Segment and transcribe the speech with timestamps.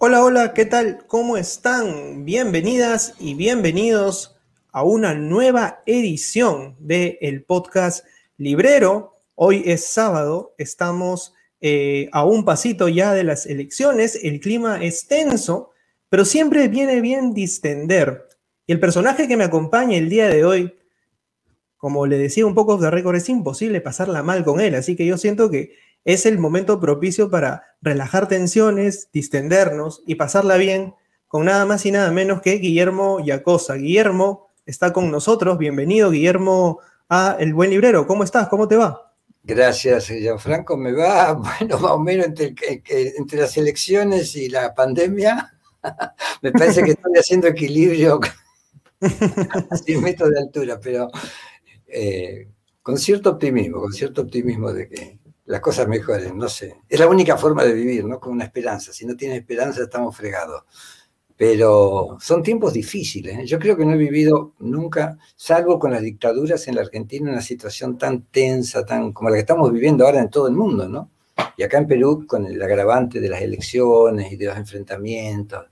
[0.00, 1.04] Hola, hola, ¿qué tal?
[1.08, 2.24] ¿Cómo están?
[2.24, 4.36] Bienvenidas y bienvenidos
[4.70, 9.20] a una nueva edición de el podcast Librero.
[9.34, 15.08] Hoy es sábado, estamos eh, a un pasito ya de las elecciones, el clima es
[15.08, 15.70] tenso,
[16.08, 18.28] pero siempre viene bien distender.
[18.68, 20.78] Y el personaje que me acompaña el día de hoy,
[21.76, 25.06] como le decía un poco de récord, es imposible pasarla mal con él, así que
[25.06, 25.72] yo siento que
[26.04, 30.94] es el momento propicio para relajar tensiones, distendernos y pasarla bien
[31.26, 33.74] con nada más y nada menos que Guillermo Yacosa.
[33.74, 35.58] Guillermo está con nosotros.
[35.58, 38.06] Bienvenido, Guillermo, a El Buen Librero.
[38.06, 38.48] ¿Cómo estás?
[38.48, 39.12] ¿Cómo te va?
[39.44, 40.76] Gracias, Gianfranco.
[40.76, 42.54] Me va, bueno, más o menos entre,
[43.16, 45.54] entre las elecciones y la pandemia.
[46.42, 48.20] Me parece que estoy haciendo equilibrio
[49.70, 51.08] a 100 metros de altura, pero
[51.86, 52.48] eh,
[52.82, 55.18] con cierto optimismo, con cierto optimismo de que
[55.48, 56.76] las cosas mejoren, no sé.
[56.86, 58.20] Es la única forma de vivir, ¿no?
[58.20, 58.92] Con una esperanza.
[58.92, 60.64] Si no tiene esperanza, estamos fregados.
[61.38, 63.38] Pero son tiempos difíciles.
[63.38, 63.46] ¿eh?
[63.46, 67.40] Yo creo que no he vivido nunca, salvo con las dictaduras en la Argentina, una
[67.40, 71.10] situación tan tensa, tan como la que estamos viviendo ahora en todo el mundo, ¿no?
[71.56, 75.64] Y acá en Perú, con el agravante de las elecciones y de los enfrentamientos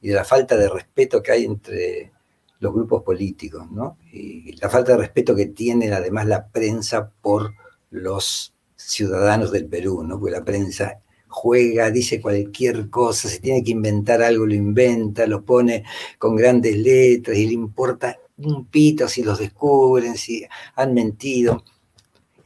[0.00, 2.10] y de la falta de respeto que hay entre
[2.58, 3.96] los grupos políticos, ¿no?
[4.12, 7.54] Y la falta de respeto que tiene además la prensa por
[7.90, 8.54] los
[8.86, 10.18] ciudadanos del Perú, ¿no?
[10.18, 15.44] Porque la prensa juega, dice cualquier cosa, se tiene que inventar algo, lo inventa, lo
[15.44, 15.84] pone
[16.18, 21.62] con grandes letras y le importa un pito si los descubren, si han mentido.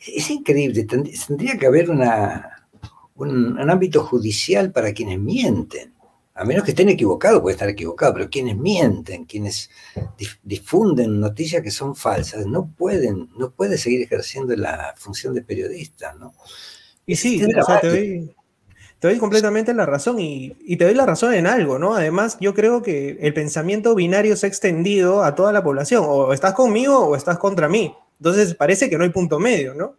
[0.06, 2.68] Es increíble, tendría que haber una,
[3.14, 5.93] un, un ámbito judicial para quienes mienten
[6.36, 9.70] a menos que estén equivocados, puede estar equivocado, pero quienes mienten, quienes
[10.42, 16.14] difunden noticias que son falsas, no pueden, no puede seguir ejerciendo la función de periodista,
[16.14, 16.34] ¿no?
[17.06, 18.34] Y sí, o sea, te, doy,
[18.98, 21.94] te doy, completamente la razón y, y, te doy la razón en algo, ¿no?
[21.94, 26.32] Además, yo creo que el pensamiento binario se ha extendido a toda la población, o
[26.32, 27.94] estás conmigo o estás contra mí.
[28.18, 29.96] Entonces parece que no hay punto medio, ¿no?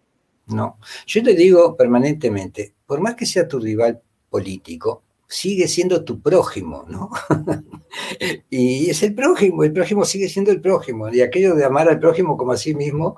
[0.48, 6.22] No, yo te digo permanentemente, por más que sea tu rival político, sigue siendo tu
[6.22, 7.10] prójimo, ¿no?
[8.50, 11.10] y es el prójimo, el prójimo sigue siendo el prójimo.
[11.10, 13.16] Y aquello de amar al prójimo como a sí mismo,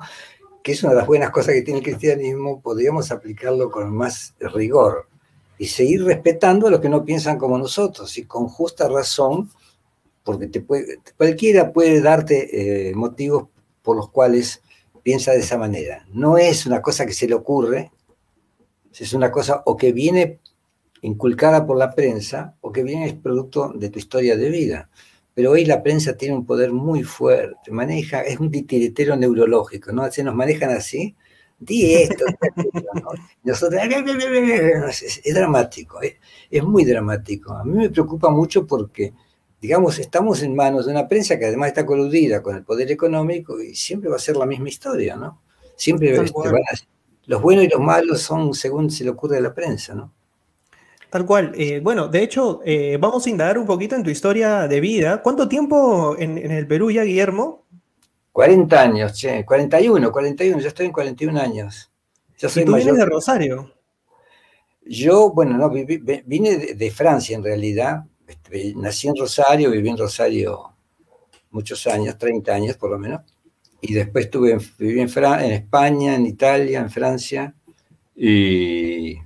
[0.64, 4.36] que es una de las buenas cosas que tiene el cristianismo, podríamos aplicarlo con más
[4.40, 5.08] rigor
[5.58, 9.50] y seguir respetando a los que no piensan como nosotros y con justa razón,
[10.24, 13.48] porque te puede, cualquiera puede darte eh, motivos
[13.82, 14.62] por los cuales
[15.04, 16.06] piensa de esa manera.
[16.12, 17.92] No es una cosa que se le ocurre,
[18.98, 20.40] es una cosa o que viene
[21.02, 24.90] inculcada por la prensa o que bien es producto de tu historia de vida.
[25.34, 30.12] Pero hoy la prensa tiene un poder muy fuerte, maneja, es un titiritero neurológico, ¿no?
[30.12, 31.16] Se nos manejan así,
[31.60, 32.26] di esto,
[33.44, 36.16] Nosotros, es, dramático, es,
[36.50, 37.54] es, muy dramático.
[37.54, 39.14] A mí me preocupa mucho porque,
[39.62, 43.62] digamos, estamos en manos de una prensa que además está coludida con el poder económico
[43.62, 45.42] y siempre va a ser la misma historia, ¿no?
[45.76, 46.78] Siempre este, van a,
[47.28, 50.14] los buenos y los malos son según se le ocurre a la prensa, ¿no?
[51.18, 51.52] Tal cual.
[51.56, 55.24] Eh, bueno, de hecho, eh, vamos a indagar un poquito en tu historia de vida.
[55.24, 57.66] ¿Cuánto tiempo en, el Perú ya, Guillermo?
[58.32, 61.92] 40 años, che, 41, 41, yo estoy en 41 años.
[62.38, 63.74] Yo soy ¿Y tú vienes de Rosario?
[64.86, 68.04] Yo, bueno, no, vine de, Francia en realidad.
[68.28, 70.72] Este, nací en Rosario, viví en Rosario
[71.50, 73.22] muchos años, 30 años por lo menos.
[73.82, 77.56] Y después estuve viví en, en España, en Italia, en Francia.
[78.16, 79.18] Y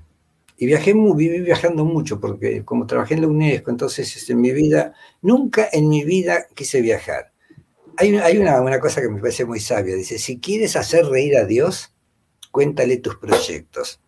[0.62, 4.52] y viajé, viví viajando mucho, porque como trabajé en la UNESCO, entonces este, en mi
[4.52, 4.94] vida,
[5.24, 7.34] nunca en mi vida quise viajar.
[7.98, 11.36] Hay, hay una, una, cosa que me parece muy sabia, dice, si quieres hacer reír
[11.36, 11.96] a Dios,
[12.52, 14.02] cuéntale tus proyectos.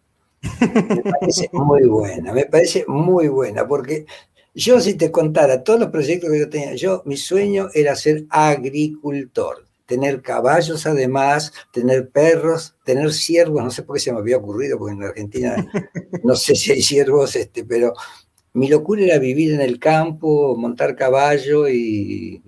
[0.61, 4.05] Me parece muy buena, me parece muy buena, porque
[4.53, 8.25] yo si te contara todos los proyectos que yo tenía, yo, mi sueño era ser
[8.29, 14.38] agricultor, tener caballos además, tener perros, tener ciervos, no sé por qué se me había
[14.38, 15.56] ocurrido, porque en Argentina
[16.24, 17.94] no sé si hay ciervos, este, pero
[18.53, 22.41] mi locura era vivir en el campo, montar caballo y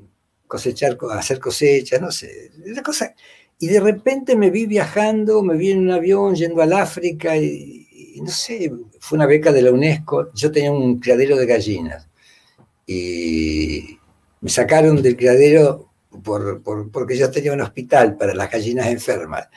[0.47, 3.15] cosechar, hacer cosechas, no sé, esa cosa.
[3.59, 8.19] Y de repente me vi viajando, me vi en un avión yendo al África y,
[8.21, 12.07] no sé, fue una beca de la UNESCO, yo tenía un criadero de gallinas
[12.85, 13.97] y
[14.41, 15.89] me sacaron del criadero
[16.21, 19.47] por, porque yo tenía un hospital para las gallinas enfermas.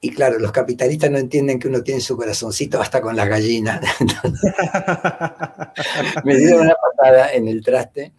[0.00, 3.80] Y claro, los capitalistas no entienden que uno tiene su corazoncito hasta con las gallinas.
[6.24, 8.12] me dieron una patada en el traste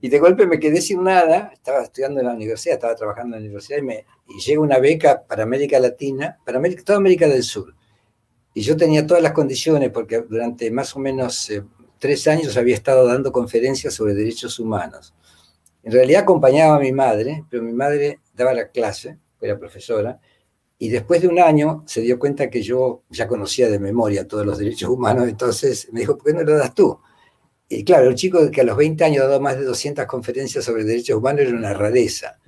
[0.00, 1.50] y de golpe me quedé sin nada.
[1.52, 4.78] Estaba estudiando en la universidad, estaba trabajando en la universidad y, me, y llega una
[4.78, 7.74] beca para América Latina, para América, toda América del Sur.
[8.54, 11.62] Y yo tenía todas las condiciones porque durante más o menos eh,
[11.98, 15.14] tres años había estado dando conferencias sobre derechos humanos.
[15.86, 20.18] En realidad acompañaba a mi madre, pero mi madre daba la clase, era profesora,
[20.78, 24.44] y después de un año se dio cuenta que yo ya conocía de memoria todos
[24.44, 26.98] los derechos humanos, entonces me dijo, ¿por qué no lo das tú?
[27.68, 30.64] Y claro, el chico que a los 20 años ha dado más de 200 conferencias
[30.64, 32.40] sobre derechos humanos era una rareza.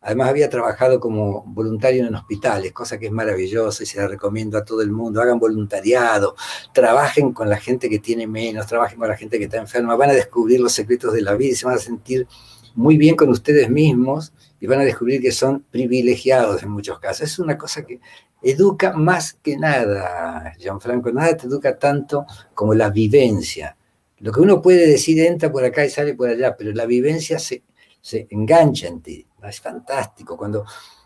[0.00, 4.56] Además había trabajado como voluntario en hospitales, cosa que es maravillosa y se la recomiendo
[4.56, 5.20] a todo el mundo.
[5.20, 6.34] Hagan voluntariado,
[6.72, 10.10] trabajen con la gente que tiene menos, trabajen con la gente que está enferma, van
[10.10, 12.26] a descubrir los secretos de la vida y se van a sentir
[12.76, 17.22] muy bien con ustedes mismos y van a descubrir que son privilegiados en muchos casos.
[17.22, 18.00] Es una cosa que
[18.42, 23.76] educa más que nada, Gianfranco, nada te educa tanto como la vivencia.
[24.18, 27.38] Lo que uno puede decir entra por acá y sale por allá, pero la vivencia
[27.38, 27.64] se,
[28.00, 30.36] se engancha en ti es fantástico.
[30.36, 30.64] Cuando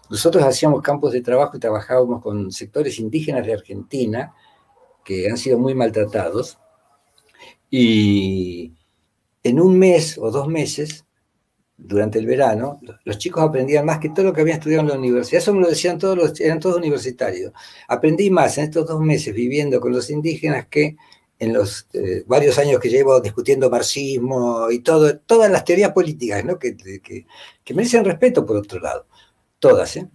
[0.08, 4.34] nosotros hacíamos campos de trabajo y trabajábamos con sectores indígenas de Argentina
[5.04, 6.58] que han sido muy maltratados,
[7.70, 8.74] y
[9.42, 11.06] en un mes o dos meses,
[11.82, 14.98] durante el verano, los chicos aprendían más que todo lo que habían estudiado en la
[14.98, 15.42] universidad.
[15.42, 17.52] Eso me lo decían todos los, eran todos universitarios.
[17.88, 20.96] Aprendí más en estos dos meses viviendo con los indígenas que
[21.38, 26.44] en los eh, varios años que llevo discutiendo marxismo y todo, todas las teorías políticas,
[26.44, 26.58] ¿no?
[26.58, 29.06] que, que, merecen respeto por otro lado,
[29.58, 30.08] todas, ¿eh?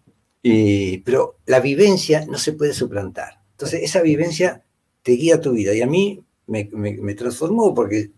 [1.03, 3.41] pero la vivencia no se puede suplantar.
[3.51, 4.63] Entonces, esa vivencia
[5.01, 8.11] te guía tu vida y a mí me, me, transformó porque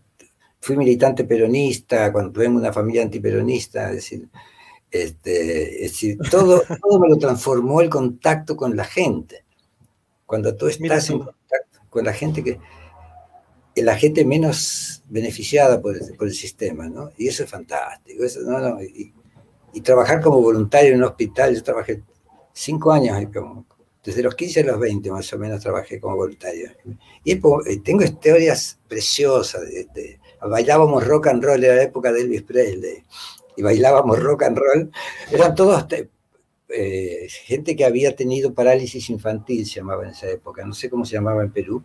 [0.60, 4.28] fui militante peronista, cuando tuve una familia antiperonista, es decir,
[4.90, 9.44] este, es decir todo, todo me lo transformó el contacto con la gente.
[10.26, 12.58] Cuando tú estás en contacto con la gente que
[13.82, 17.10] la gente menos beneficiada por el, sistema, ¿no?
[17.16, 18.24] Y eso es fantástico.
[18.82, 19.12] y,
[19.80, 22.02] trabajar como voluntario en un hospital, yo trabajé
[22.52, 23.16] cinco años,
[24.04, 26.70] desde los 15 a los 20 más o menos trabajé como voluntario.
[27.22, 29.62] Y eh, tengo historias preciosas.
[29.62, 33.04] De, bailábamos rock and roll, era la época de Elvis Presley,
[33.56, 34.90] y bailábamos rock and roll.
[35.30, 35.86] Eran todos
[36.68, 41.04] eh, gente que había tenido parálisis infantil, se llamaba en esa época, no sé cómo
[41.04, 41.82] se llamaba en Perú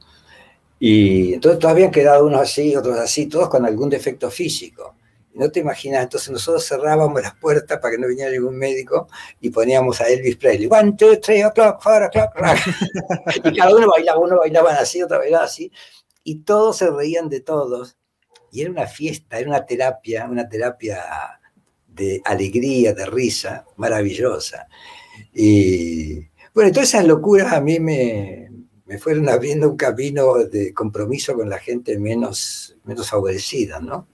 [0.85, 4.95] y entonces todavía han quedado unos así, otros así, todos con algún defecto físico.
[5.33, 9.07] no te imaginas, entonces nosotros cerrábamos las puertas para que no viniera ningún médico
[9.39, 12.33] y poníamos a Elvis Presley, one, two, three o'clock, four o'clock,
[13.45, 15.71] y cada uno bailaba, uno bailaba así, otro bailaba así,
[16.21, 17.95] y todos se reían de todos.
[18.53, 21.01] Y era una fiesta, era una terapia, una terapia
[21.87, 24.67] de alegría, de risa, maravillosa.
[25.33, 26.19] Y
[26.53, 28.51] bueno, todas esas locuras a mí me,
[28.85, 34.07] me fueron abriendo un camino de compromiso con la gente menos, menos favorecida, ¿no?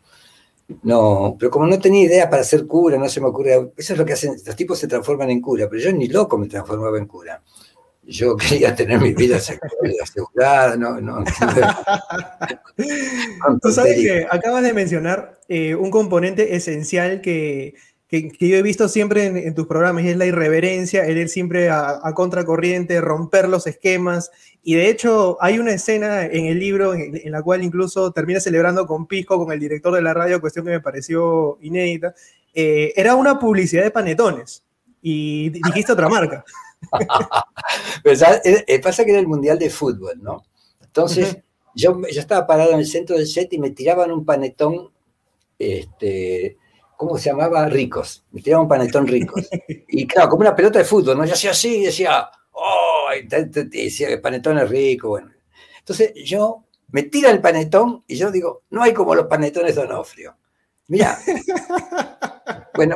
[0.83, 3.99] No, pero como no tenía idea para ser cura, no se me ocurre, eso es
[3.99, 6.97] lo que hacen, los tipos se transforman en cura, pero yo ni loco me transformaba
[6.97, 7.43] en cura.
[8.09, 9.37] Yo quería tener mi vida
[10.03, 11.23] asegurada, no, no.
[13.61, 17.75] Tú sabes que acabas de mencionar eh, un componente esencial que,
[18.07, 21.69] que, yo he visto siempre en, tus programas y es la irreverencia, el ir siempre
[21.69, 26.93] a, a contracorriente, romper los esquemas y de hecho, hay una escena en el libro
[26.93, 30.65] en, la cual incluso termina celebrando con Pisco, con el director de la radio, cuestión
[30.65, 32.13] que me pareció inédita.
[32.53, 34.63] Eh, era una publicidad de panetones
[35.01, 36.43] y dijiste otra marca.
[38.03, 38.23] pues,
[38.83, 40.43] pasa que era el Mundial de Fútbol, ¿no?
[40.81, 41.37] Entonces,
[41.75, 44.91] yo, yo estaba parado en el centro del set y me tiraban un panetón,
[45.57, 46.57] este,
[46.97, 47.67] ¿cómo se llamaba?
[47.69, 48.25] Ricos.
[48.31, 49.47] Me tiraban un panetón ricos.
[49.91, 51.25] Y claro, como una pelota de fútbol, ¿no?
[51.25, 53.07] Yo hacía así y decía, ¡oh!
[53.71, 55.31] decía el panetón es rico, bueno.
[55.79, 59.81] Entonces yo me tira el panetón y yo digo, no hay como los panetones de
[59.81, 60.37] Onofrio.
[60.87, 61.17] Mira,
[62.75, 62.95] bueno,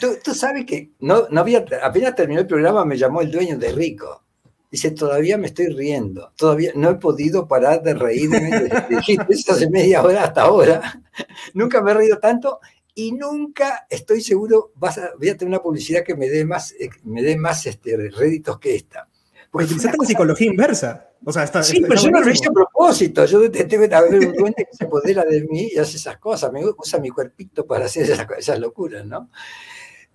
[0.00, 3.72] tú, sabes que no, no había, apenas terminó el programa, me llamó el dueño de
[3.72, 4.24] Rico
[4.70, 9.26] Dice, todavía me estoy riendo, todavía no he podido parar de reírme desde que dijiste
[9.30, 11.02] eso hace media hora hasta ahora.
[11.54, 12.60] Nunca me he reído tanto
[12.94, 16.72] y nunca estoy seguro, vas a, voy a tener una publicidad que me dé más,
[16.72, 19.08] eh, me dé más este, réditos que esta.
[19.50, 21.08] Porque utilizaste la psicología inversa.
[21.24, 23.24] O sea, está, Sí, está- pero está yo no lo hice a propósito.
[23.24, 26.52] Yo tengo que haber un duende que se apodera de mí y hace esas cosas.
[26.52, 29.30] Me usa mi cuerpito para hacer esas, esas locuras, ¿no?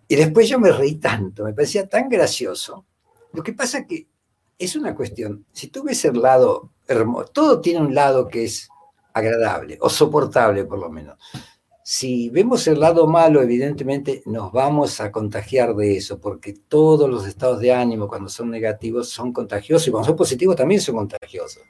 [0.07, 2.85] Y después yo me reí tanto, me parecía tan gracioso.
[3.33, 4.07] Lo que pasa es que
[4.57, 5.45] es una cuestión.
[5.51, 8.69] Si tú ves el lado hermoso, todo tiene un lado que es
[9.13, 11.17] agradable o soportable, por lo menos.
[11.87, 17.27] Si vemos el lado malo, evidentemente nos vamos a contagiar de eso, porque todos los
[17.27, 21.61] estados de ánimo, cuando son negativos, son contagiosos y cuando son positivos también son contagiosos.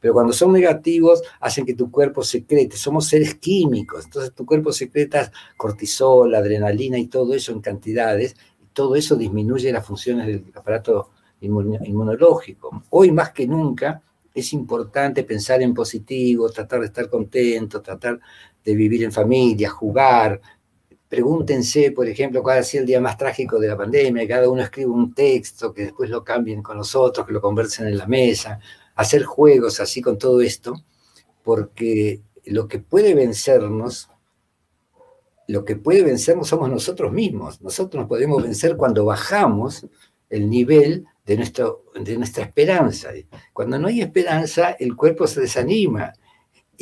[0.00, 2.76] Pero cuando son negativos, hacen que tu cuerpo secrete.
[2.76, 8.66] Somos seres químicos, entonces tu cuerpo secreta cortisol, adrenalina y todo eso en cantidades, y
[8.72, 12.82] todo eso disminuye las funciones del aparato inmun- inmunológico.
[12.90, 14.02] Hoy más que nunca
[14.34, 18.18] es importante pensar en positivo, tratar de estar contento, tratar
[18.64, 20.40] de vivir en familia, jugar.
[21.08, 24.62] Pregúntense, por ejemplo, cuál ha sido el día más trágico de la pandemia, cada uno
[24.62, 28.06] escribe un texto, que después lo cambien con los otros, que lo conversen en la
[28.06, 28.58] mesa,
[28.94, 30.74] hacer juegos así con todo esto,
[31.42, 34.08] porque lo que puede vencernos,
[35.48, 37.60] lo que puede vencernos somos nosotros mismos.
[37.60, 39.86] Nosotros nos podemos vencer cuando bajamos
[40.30, 43.10] el nivel de, nuestro, de nuestra esperanza.
[43.52, 46.14] Cuando no hay esperanza, el cuerpo se desanima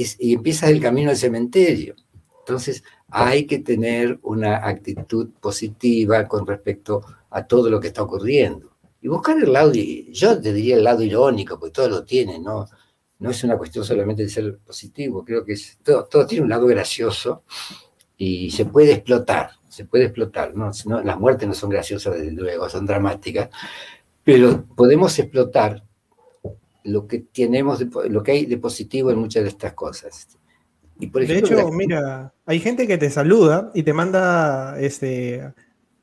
[0.02, 1.95] y, y empieza el camino al cementerio.
[2.40, 8.71] Entonces, hay que tener una actitud positiva con respecto a todo lo que está ocurriendo.
[9.02, 12.66] Y buscar el lado, yo te diría el lado irónico, porque todo lo tiene, ¿no?
[13.19, 16.66] No es una cuestión solamente de ser positivo, creo que todo, todo tiene un lado
[16.66, 17.45] gracioso
[18.16, 20.54] y se puede explotar, se puede explotar.
[20.54, 20.71] No,
[21.02, 23.50] las muertes no son graciosas, desde luego, son dramáticas,
[24.25, 25.85] pero podemos explotar
[26.85, 30.29] lo que tenemos, lo que hay de positivo en muchas de estas cosas.
[30.99, 31.77] Y por ejemplo, de hecho, la...
[31.77, 35.53] mira, hay gente que te saluda y te manda este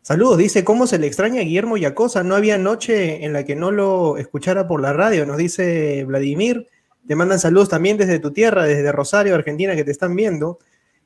[0.01, 0.37] saludos.
[0.37, 2.23] Dice cómo se le extraña a Guillermo Yacosa.
[2.23, 5.25] No había noche en la que no lo escuchara por la radio.
[5.25, 6.67] Nos dice Vladimir.
[7.05, 10.59] Te mandan saludos también desde tu tierra, desde Rosario, Argentina, que te están viendo.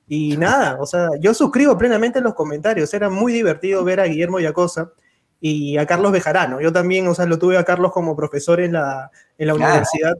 [0.07, 2.93] Y nada, o sea, yo suscribo plenamente en los comentarios.
[2.93, 4.93] Era muy divertido ver a Guillermo Yacosa
[5.41, 6.61] y a Carlos Bejarano.
[6.61, 9.71] Yo también, o sea, lo tuve a Carlos como profesor en la, en la claro.
[9.71, 10.17] universidad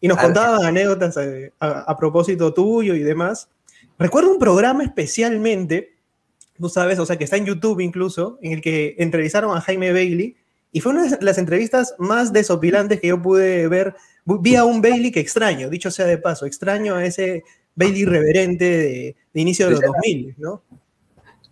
[0.00, 0.34] y nos claro.
[0.34, 1.22] contaban anécdotas a,
[1.60, 3.48] a, a, propósito tuyo y demás.
[3.98, 5.94] Recuerdo un programa especialmente,
[6.58, 9.92] tú sabes, o sea, que está en YouTube incluso, en el que entrevistaron a Jaime
[9.92, 10.36] Bailey
[10.72, 13.94] y fue una de las entrevistas más desopilantes que yo pude ver.
[14.24, 17.44] Vi a un Bailey que extraño, dicho sea de paso, extraño a ese
[17.76, 20.62] Bailey irreverente de, de inicio de los 2000, ¿no?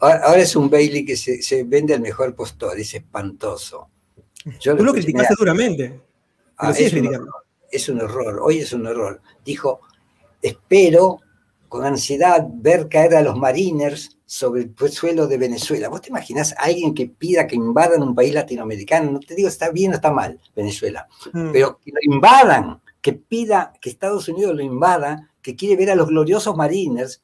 [0.03, 3.89] Ahora es un Bailey que se, se vende al mejor postor, es espantoso.
[4.59, 6.01] Yo Tú lo, lo criticaste duramente.
[6.59, 9.23] Ah, es, un horror, es un error, hoy es un error.
[9.45, 9.81] Dijo,
[10.43, 11.21] espero
[11.69, 15.89] con ansiedad ver caer a los mariners sobre el suelo de Venezuela.
[15.89, 19.13] ¿Vos te imaginás a alguien que pida que invadan un país latinoamericano?
[19.13, 21.53] No te digo está bien o está mal Venezuela, mm.
[21.53, 25.95] pero que lo invadan, que pida que Estados Unidos lo invada, que quiere ver a
[25.95, 27.23] los gloriosos mariners,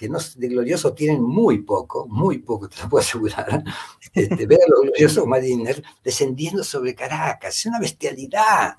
[0.00, 3.62] que no, de gloriosos tienen muy poco, muy poco, te lo puedo asegurar,
[4.14, 8.78] este, ver a los gloriosos mariners descendiendo sobre Caracas, es una bestialidad.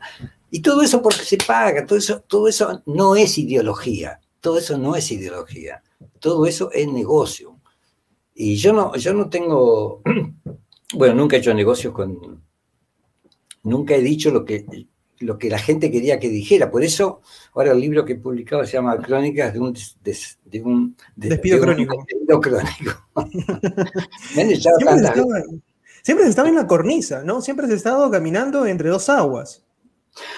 [0.50, 4.80] Y todo eso porque se paga, todo eso, todo eso no es ideología, todo eso
[4.80, 5.84] no es ideología,
[6.20, 7.56] todo eso es negocio.
[8.34, 10.02] Y yo no, yo no tengo,
[10.96, 12.44] bueno, nunca he hecho negocios con,
[13.62, 14.66] nunca he dicho lo que,
[15.22, 16.70] lo que la gente quería que dijera.
[16.70, 17.22] Por eso,
[17.54, 21.30] ahora el libro que he publicado se llama Crónicas de un, de, de un de,
[21.30, 21.98] despido de crónico.
[21.98, 23.08] Un despido crónico.
[24.34, 25.42] siempre, se estaba,
[26.02, 27.42] siempre se estaba en la cornisa, ¿no?
[27.42, 29.64] Siempre se ha estado caminando entre dos aguas.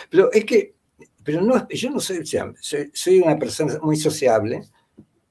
[0.09, 0.75] Pero es que,
[1.23, 4.63] pero no, yo no soy, soy, soy una persona muy sociable,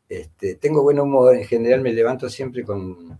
[0.08, 3.18] este, tengo buen humor, en general me levanto siempre con,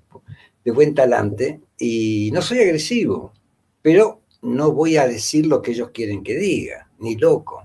[0.65, 3.33] de buen talante y no soy agresivo,
[3.81, 7.65] pero no voy a decir lo que ellos quieren que diga, ni loco.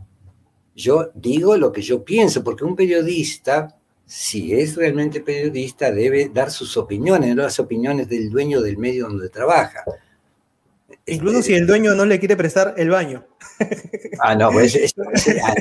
[0.76, 6.52] Yo digo lo que yo pienso, porque un periodista, si es realmente periodista, debe dar
[6.52, 9.84] sus opiniones, no las opiniones del dueño del medio donde trabaja.
[11.08, 13.26] Incluso este, si el dueño no le quiere prestar el baño.
[14.20, 15.54] Ah, no, pues es, es, ah,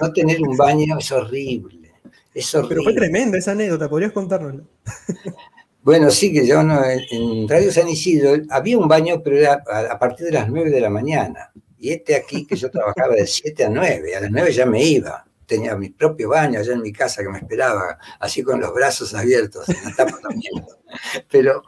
[0.00, 1.90] no, tener un baño es horrible.
[2.32, 2.68] Es horrible.
[2.76, 4.62] Pero fue tremenda esa anécdota, podrías contárnosla.
[5.82, 9.98] Bueno, sí, que yo no, en Radio San Isidro había un baño, pero era a,
[9.98, 11.50] partir de las 9 de la mañana.
[11.78, 14.82] Y este aquí, que yo trabajaba de 7 a 9, a las 9 ya me
[14.84, 15.24] iba.
[15.46, 19.14] Tenía mi propio baño allá en mi casa que me esperaba, así con los brazos
[19.14, 19.66] abiertos.
[21.30, 21.62] Pero,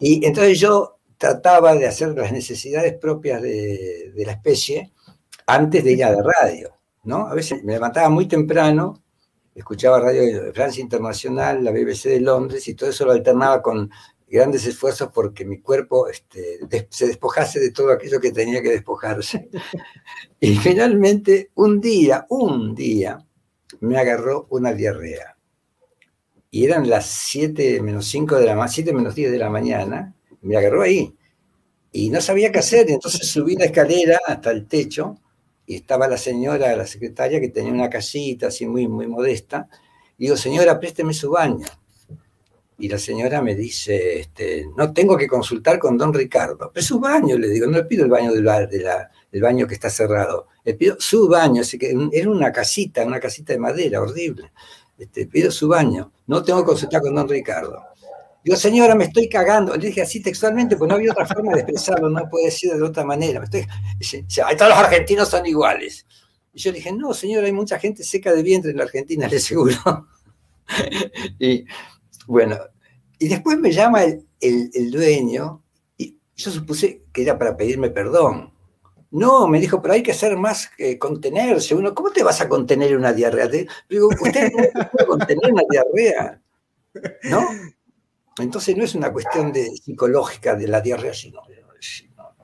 [0.00, 4.90] y entonces yo trataba de hacer las necesidades propias de, de la especie
[5.46, 7.26] antes de ir a la radio, ¿no?
[7.26, 9.02] A veces me levantaba muy temprano,
[9.54, 13.90] escuchaba radio de Francia Internacional, la BBC de Londres, y todo eso lo alternaba con
[14.28, 18.70] grandes esfuerzos porque mi cuerpo este, des- se despojase de todo aquello que tenía que
[18.70, 19.48] despojarse.
[20.40, 23.18] Y finalmente, un día, un día,
[23.80, 25.36] me agarró una diarrea.
[26.50, 30.14] Y eran las 7 menos 5 de la mañana, 7 menos 10 de la mañana,
[30.42, 31.14] me agarró ahí.
[31.92, 35.16] Y no sabía qué hacer, y entonces subí la escalera hasta el techo,
[35.66, 39.68] y estaba la señora, la secretaria, que tenía una casita así muy, muy modesta.
[40.18, 41.66] Y digo, señora, présteme su baño.
[42.78, 46.70] Y la señora me dice, este, no tengo que consultar con don Ricardo.
[46.74, 49.42] Pero su baño, le digo, no le pido el baño del, bar, de la, del
[49.42, 53.52] baño que está cerrado, le pido su baño, así que era una casita, una casita
[53.52, 54.52] de madera, horrible.
[54.98, 57.82] Este, pido su baño, no tengo que consultar con don Ricardo.
[58.44, 59.76] Digo, señora, me estoy cagando.
[59.76, 62.82] Le dije así textualmente, pues no había otra forma de expresarlo, no puede decir de
[62.82, 63.38] otra manera.
[63.38, 63.66] Me estoy,
[63.98, 66.06] dice, dice, "Ay, todos los argentinos son iguales.
[66.52, 69.26] Y yo le dije, no, señora, hay mucha gente seca de vientre en la Argentina,
[69.26, 70.08] le aseguro.
[71.38, 71.64] y
[72.26, 72.58] bueno,
[73.18, 75.62] y después me llama el, dueño
[75.96, 78.52] y yo supuse que era para pedirme perdón.
[79.10, 81.74] No, me dijo, pero hay que hacer más que contenerse.
[81.74, 83.48] Uno, ¿cómo te vas a contener una diarrea?
[83.50, 86.42] Te- digo, usted no puede contener una diarrea,
[87.24, 87.46] ¿no?
[88.38, 91.40] Entonces no es una cuestión de psicológica de la diarrea, sino,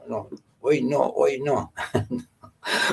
[0.08, 0.28] no,
[0.60, 1.72] hoy no, hoy no.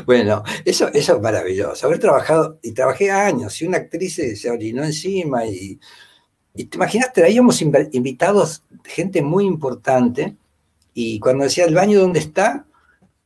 [0.05, 1.87] Bueno, eso, eso es maravilloso.
[1.87, 5.77] Haber trabajado, y trabajé años, y una actriz se, orinó encima, y,
[6.53, 10.37] y te imaginas, traíamos inv- invitados, gente muy importante,
[10.93, 12.67] y cuando decía el baño dónde está,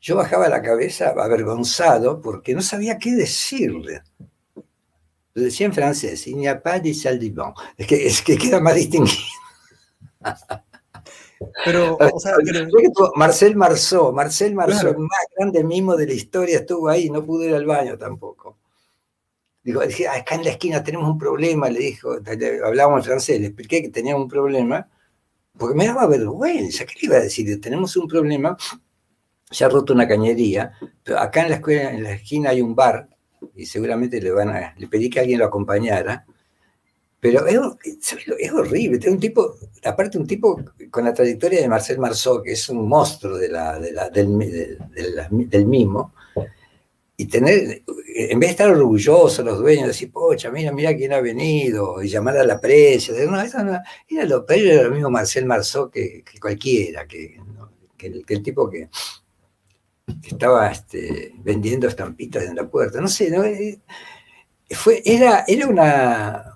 [0.01, 4.01] yo bajaba la cabeza avergonzado porque no sabía qué decirle.
[5.35, 7.35] Lo decía en francés, il n'y a pas de salle de.
[7.77, 9.19] Es que, es que queda más distinguido.
[11.65, 12.67] Pero, o sea, pero-
[13.15, 14.97] Marcel Marceau, Marcel Marceau, Claro.
[14.97, 18.57] el más grande mimo de la historia, estuvo ahí, no pudo ir al baño tampoco.
[19.63, 23.39] Digo, dije, "Ah, acá en la esquina tenemos un problema, le dijo, le- hablábamos francés,
[23.39, 24.87] le expliqué que teníamos un problema,
[25.57, 27.59] porque me daba vergüenza, ¿qué le iba a decir?
[27.61, 28.57] Tenemos un problema,
[29.49, 32.75] se ha roto una cañería, pero acá en la, escuela, en la esquina hay un
[32.75, 33.09] bar,
[33.55, 36.25] y seguramente le van a, le pedí que alguien lo acompañara,
[37.19, 37.59] pero es,
[38.39, 42.53] es horrible, es un tipo, aparte un tipo con la trayectoria de Marcel Marceau, que
[42.53, 43.49] es un monstruo de
[44.13, 46.13] del, del mimo,
[47.17, 47.83] y tener,
[48.15, 52.07] en vez de estar orgullosos los dueños, decir, pocha, mira, mira quién ha venido, y
[52.07, 53.77] llamar a la prensa, no, eso no,
[54.07, 57.37] era lo, era lo mismo Marcel Marceau que, cualquiera, que,
[57.97, 58.87] que el, tipo que,
[60.21, 63.43] que estaba este, vendiendo estampitas en la puerta, no sé, ¿no?
[63.43, 63.81] Eh,
[64.69, 66.55] Fue, era, era una,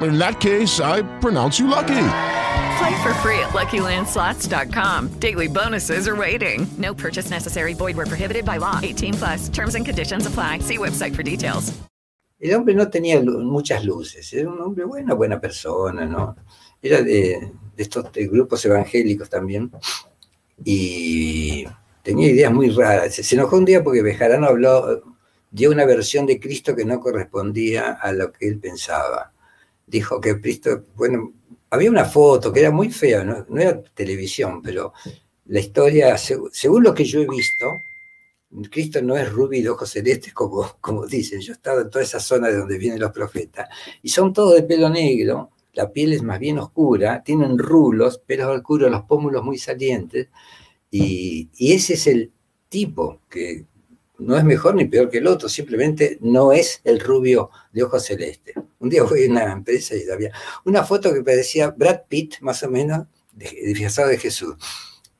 [0.00, 1.94] In that case, I pronounce you lucky.
[2.78, 5.18] Play for free at LuckyLandSlots.com.
[5.18, 6.66] Daily bonuses are waiting.
[6.78, 7.72] No purchase necessary.
[7.74, 8.78] Void where prohibited by law.
[8.82, 9.48] 18 plus.
[9.48, 10.58] Terms and conditions apply.
[10.60, 11.72] See website for details.
[12.38, 16.36] el hombre no tenía lu- muchas luces, era un hombre buena, buena persona, ¿no?
[16.82, 19.72] Era de, de estos de grupos evangélicos también,
[20.62, 21.66] y
[22.02, 23.14] tenía ideas muy raras.
[23.14, 25.02] Se, se enojó un día porque Bejarano habló,
[25.50, 29.32] dio una versión de Cristo que no correspondía a lo que él pensaba.
[29.86, 31.32] Dijo que Cristo, bueno,
[31.70, 34.92] había una foto que era muy fea, no, era televisión, pero
[35.46, 37.66] la historia, seg- según lo que yo he visto,
[38.70, 41.40] Cristo no es rubio de ojos celestes como, como dicen.
[41.40, 43.68] Yo he estado en toda esa zona de donde vienen los profetas.
[44.02, 48.56] Y son todos de pelo negro, la piel es más bien oscura, tienen rulos, pelos
[48.56, 50.28] oscuros, los pómulos muy salientes.
[50.90, 52.32] Y, y ese es el
[52.68, 53.66] tipo que
[54.18, 58.04] no es mejor ni peor que el otro, simplemente no es el rubio de ojos
[58.04, 58.54] celestes.
[58.86, 60.30] Un día fui a una empresa y había
[60.64, 64.54] una foto que parecía Brad Pitt, más o menos, disfrazado de Jesús.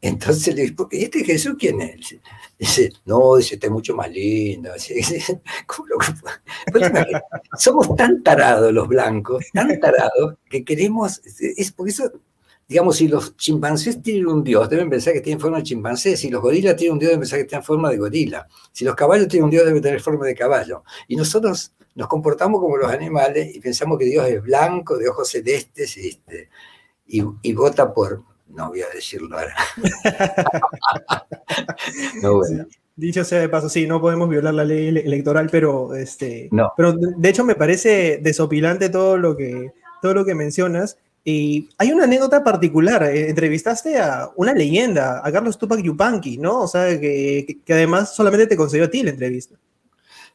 [0.00, 2.16] Entonces le dije, ¿y este Jesús quién es?
[2.56, 4.70] Dice, no, dice, este es mucho más lindo.
[7.58, 12.12] Somos tan tarados los blancos, tan tarados, que queremos, es por eso
[12.68, 16.16] digamos, si los chimpancés tienen un dios, deben pensar que tienen forma de chimpancé.
[16.16, 18.46] Si los gorilas tienen un dios, deben pensar que tienen forma de gorila.
[18.72, 20.82] Si los caballos tienen un dios, deben tener forma de caballo.
[21.06, 25.28] Y nosotros nos comportamos como los animales y pensamos que Dios es blanco, de ojos
[25.30, 26.50] celestes, este,
[27.06, 29.54] y, y vota por, no voy a decirlo ahora.
[32.22, 32.66] no, bueno.
[32.96, 36.72] Dicho sea de paso, sí, no podemos violar la ley electoral, pero este, no.
[36.76, 40.96] pero de hecho me parece desopilante todo lo que todo lo que mencionas
[41.28, 46.60] y hay una anécdota particular, eh, entrevistaste a una leyenda, a Carlos Tupac Yupanqui, ¿no?
[46.60, 49.56] O sea, que, que, además solamente te concedió a ti la entrevista.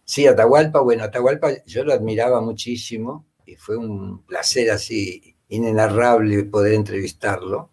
[0.04, 6.74] Sí, Atahualpa, bueno, Atahualpa yo lo admiraba muchísimo y fue un placer así inenarrable poder
[6.74, 7.70] entrevistarlo.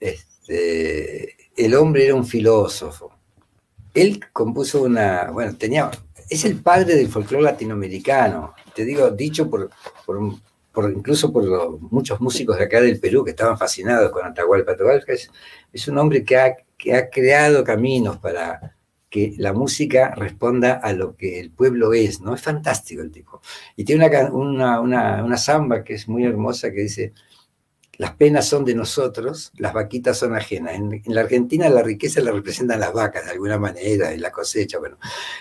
[0.00, 3.12] Este, el hombre era un filósofo.
[3.92, 5.90] Él compuso una, bueno, tenía,
[6.30, 9.68] es el padre del folclore latinoamericano, te digo, dicho por,
[10.06, 10.40] por un
[10.82, 14.72] incluso por muchos músicos de acá del Perú que estaban fascinados con Atahualpa.
[14.72, 18.76] Atahualpa es, un hombre que ha, que ha creado caminos para
[19.08, 22.34] que la música responda a lo que el pueblo es, ¿no?
[22.34, 23.40] Es fantástico el tipo.
[23.76, 27.12] Y tiene una, una, una, samba que es muy hermosa que dice,
[27.96, 30.74] las penas son de nosotros, las vaquitas son ajenas.
[30.74, 34.32] En, en, la Argentina la riqueza la representan las vacas de alguna manera, en la
[34.32, 34.98] cosecha, bueno.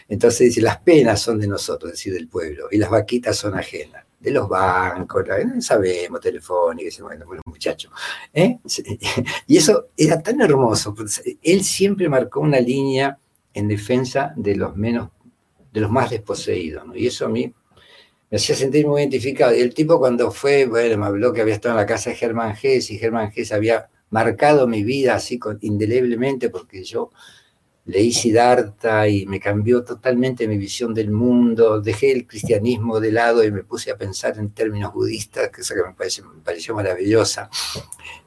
[0.07, 3.57] Entonces dice, las penas son de nosotros, es decir, del pueblo, y las vaquitas son
[3.57, 7.91] ajenas de los bancos, no sabemos, telefónicos, bueno, bueno, muchachos.
[8.33, 8.57] ¿eh?
[9.47, 10.95] Y eso era tan hermoso,
[11.41, 13.17] él siempre marcó una línea
[13.53, 15.09] en defensa de los menos,
[15.73, 16.85] de los más desposeídos.
[16.95, 17.53] Y eso a mí
[18.31, 19.53] me hacía sentir muy identificado.
[19.53, 22.15] Y el tipo cuando fue, bueno, me habló que había estado en la casa de
[22.15, 27.11] Germán Gess y Germán Gess había marcado mi vida así indeleblemente porque yo
[27.85, 33.43] leí Siddhartha y me cambió totalmente mi visión del mundo, dejé el cristianismo de lado
[33.43, 37.49] y me puse a pensar en términos budistas, que eso que me, me pareció maravillosa,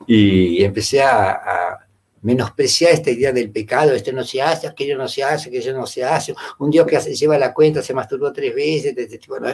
[0.06, 1.80] y empecé a,
[2.22, 5.86] menospreciar esta idea del pecado, esto no se hace, aquello no se hace, aquello no
[5.86, 8.96] se hace, un Dios que lleva la cuenta se masturbó tres veces,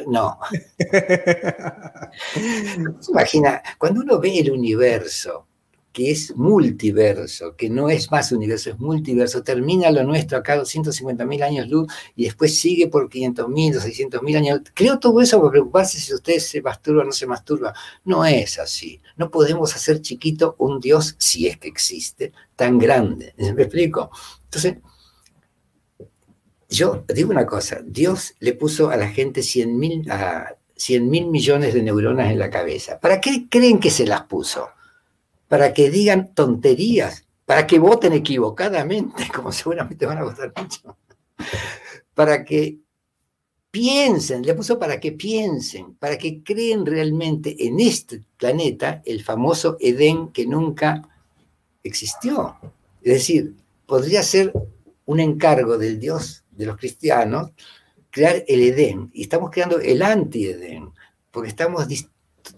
[0.06, 0.38] no.
[3.10, 5.48] Imagina, cuando uno ve el universo,
[5.92, 11.42] que es multiverso, que no es más universo, es multiverso, termina lo nuestro acá 250.000
[11.42, 14.60] años luz y después sigue por 500.000 o 600.000 años.
[14.72, 17.74] Creo todo eso para preocuparse si usted se masturba o no se masturba.
[18.04, 19.00] No es así.
[19.16, 23.34] No podemos hacer chiquito un Dios, si es que existe, tan grande.
[23.54, 24.10] ¿Me explico?
[24.44, 24.76] Entonces,
[26.70, 30.06] yo digo una cosa, Dios le puso a la gente 100 mil
[31.26, 32.98] millones de neuronas en la cabeza.
[32.98, 34.70] ¿Para qué creen que se las puso?
[35.52, 40.96] Para que digan tonterías, para que voten equivocadamente, como seguramente van a votar mucho,
[42.14, 42.78] para que
[43.70, 49.76] piensen, le puso para que piensen, para que creen realmente en este planeta el famoso
[49.78, 51.06] Edén que nunca
[51.82, 52.56] existió.
[53.02, 54.54] Es decir, podría ser
[55.04, 57.50] un encargo del Dios de los cristianos
[58.08, 60.88] crear el Edén, y estamos creando el anti-Edén,
[61.30, 61.86] porque estamos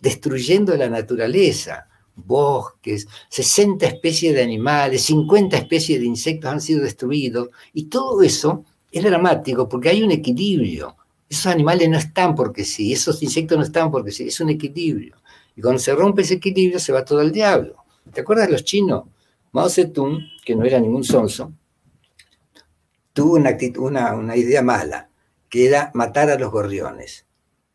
[0.00, 7.48] destruyendo la naturaleza bosques, 60 especies de animales, 50 especies de insectos han sido destruidos,
[7.72, 10.96] y todo eso es dramático porque hay un equilibrio.
[11.29, 15.16] Esos animales no están porque sí, esos insectos no están porque sí, es un equilibrio.
[15.57, 17.77] Y cuando se rompe ese equilibrio se va todo al diablo.
[18.12, 19.05] ¿Te acuerdas de los chinos?
[19.53, 21.53] Mao Zedong, que no era ningún sonso,
[23.12, 25.09] tuvo una, una, una idea mala,
[25.48, 27.24] que era matar a los gorriones.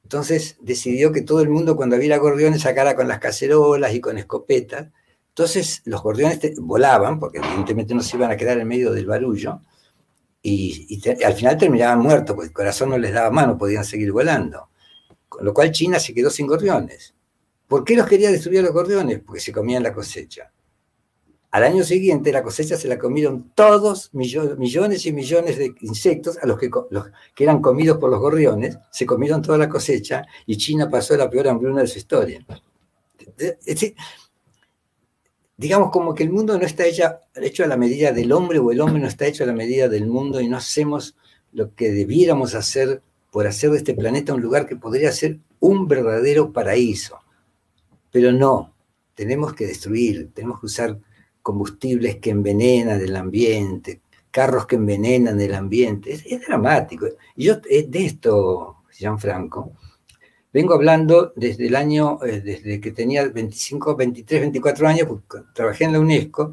[0.09, 4.17] Entonces decidió que todo el mundo cuando viera gorriones sacara con las cacerolas y con
[4.17, 4.87] escopetas.
[5.27, 9.61] Entonces los gorriones volaban, porque evidentemente no se iban a quedar en medio del barullo,
[10.41, 14.69] y, al final terminaban muertos, porque el corazón no les daba mano, podían seguir volando.
[15.27, 17.13] Con lo cual China se quedó sin gorriones.
[17.67, 19.19] ¿Por qué los quería destruir los gorriones?
[19.23, 20.51] Porque se comían la cosecha.
[21.51, 26.45] Al año siguiente la cosecha se la comieron todos, millones y millones de insectos, a
[26.45, 26.69] los que,
[27.37, 31.47] eran comidos por los gorriones, se comieron toda la cosecha y China pasó la peor
[31.47, 32.45] hambruna de su historia.
[35.57, 38.79] digamos como que el mundo no está hecho a la medida del hombre o el
[38.79, 41.15] hombre no está hecho a la medida del mundo y no hacemos
[41.51, 45.87] lo que debiéramos hacer por hacer de este planeta un lugar que podría ser un
[45.87, 47.17] verdadero paraíso.
[48.11, 48.75] Pero no,
[49.15, 50.99] tenemos que destruir, tenemos que usar
[51.49, 56.13] combustibles que envenenan el ambiente, carros que envenenan el ambiente.
[56.13, 57.07] Es, dramático.
[57.35, 59.71] Yo eh, de esto, Gianfranco,
[60.53, 65.85] vengo hablando desde el año, eh, desde que tenía 25, 23, 24 años, porque trabajé
[65.85, 66.51] en la UNESCO,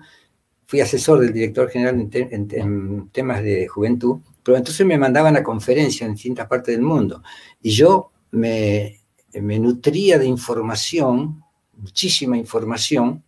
[0.66, 6.08] fui asesor del director general en, temas de juventud, pero entonces me mandaban a conferencias
[6.08, 7.22] en distintas partes del mundo.
[7.60, 8.98] Y yo me
[9.34, 11.42] nutría de información,
[11.76, 13.22] muchísima información,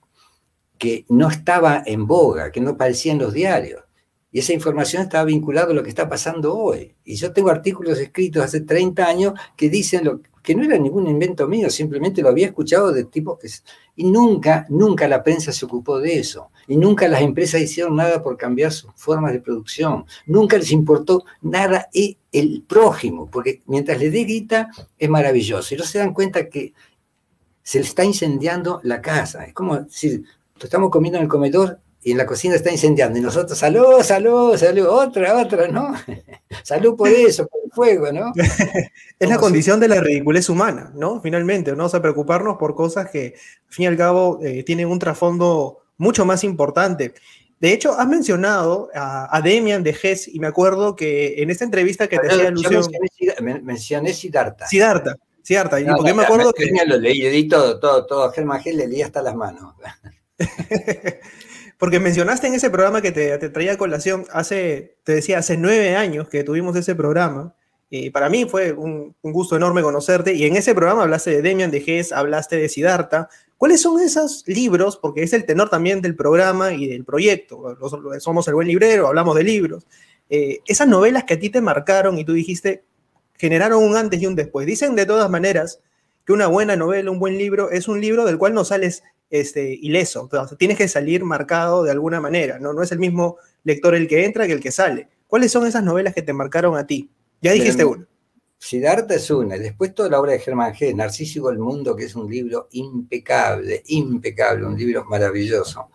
[0.78, 3.82] que no estaba en boga, que no aparecía en los diarios.
[4.30, 6.94] Y esa información estaba vinculada a lo que está pasando hoy.
[7.04, 11.06] Y yo tengo artículos escritos hace 30 años que dicen lo, que no era ningún
[11.06, 13.48] invento mío, simplemente lo había escuchado de tipos que...
[13.96, 16.50] Y nunca, nunca la prensa se ocupó de eso.
[16.66, 20.06] Y nunca las empresas hicieron nada por cambiar sus formas de producción.
[20.26, 21.88] Nunca les importó nada
[22.32, 25.74] el prójimo, porque mientras le dé guita es maravilloso.
[25.74, 26.72] Y no se dan cuenta que
[27.62, 29.44] se le está incendiando la casa.
[29.44, 30.24] Es como decir,
[30.62, 33.18] estamos comiendo en el comedor y en la cocina está incendiando.
[33.18, 35.94] Y nosotros, salud, salud, salud, otra, otra, ¿no?
[36.62, 38.32] salud por eso, por el fuego, ¿no?
[39.18, 41.20] es la condición de la ridiculez humana, ¿no?
[41.20, 41.86] Finalmente, ¿no?
[41.86, 43.34] O sea, preocuparnos por cosas que,
[43.66, 47.14] al fin y al cabo, eh, tienen un trasfondo mucho más importante.
[47.60, 52.06] De hecho, has mencionado a, Demian de Hess y me acuerdo que en esta entrevista
[52.06, 52.84] que te hacía alusión...
[53.00, 54.68] Mencioné, mencioné Siddhartha.
[54.68, 55.78] Siddhartha, Siddhartha.
[55.96, 56.70] porque me acuerdo que...
[56.86, 58.30] Lo leí, leí todo, todo, todo.
[58.30, 59.74] Germán Hess le leí hasta las manos.
[61.78, 65.94] Porque mencionaste en ese programa que te, traía a colación, hace, te decía, hace nueve
[65.94, 67.54] años que tuvimos ese programa,
[67.90, 71.70] y para mí fue un, gusto enorme conocerte, y en ese programa hablaste de Demian
[71.70, 73.28] de Gess, hablaste de Siddhartha.
[73.56, 74.96] ¿Cuáles son esos libros?
[74.96, 77.76] Porque es el tenor también del programa y del proyecto.
[78.20, 79.86] somos el buen librero, hablamos de libros.
[80.30, 82.84] Eh, esas novelas que a ti te marcaron y tú dijiste,
[83.36, 84.66] generaron un antes y un después.
[84.66, 85.80] Dicen de todas maneras
[86.26, 89.74] que una buena novela, un buen libro, es un libro del cual no sales este,
[89.74, 90.28] ileso.
[90.58, 92.72] tienes que salir marcado de alguna manera, ¿no?
[92.72, 95.08] No es el mismo lector el que entra que el que sale.
[95.26, 97.10] ¿Cuáles son esas novelas que te marcaron a ti?
[97.42, 98.06] Ya dijiste una.
[98.60, 100.94] Siddhartha es una, después toda la obra de Germán G.
[100.94, 105.90] Narciso el Mundo, que es un libro impecable, impecable, un libro maravilloso.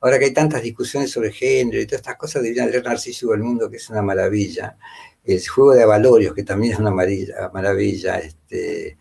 [0.00, 3.42] Ahora que hay tantas discusiones sobre género y todas estas cosas, deberían leer Narciso el
[3.42, 4.76] Mundo, que es una maravilla.
[5.22, 7.50] El juego de Avalorios, que también es una maravilla.
[7.52, 8.98] maravilla este,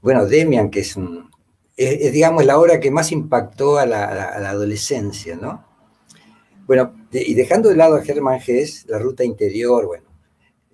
[0.00, 1.29] bueno, Demian, que es un,
[1.80, 5.64] es, digamos, la obra que más impactó a la, adolescencia, ¿no?
[6.66, 10.04] Bueno, y dejando de lado a Germán Hess, La Ruta Interior, bueno,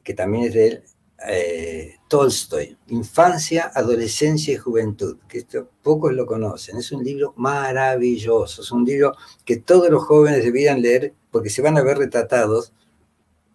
[0.03, 0.85] que también es de él,
[1.29, 6.77] eh, Tolstoy, Infancia, Adolescencia y Juventud, que esto, pocos lo conocen.
[6.77, 9.15] Es un libro maravilloso, es un libro
[9.45, 12.73] que todos los jóvenes deberían leer porque se van a ver retratados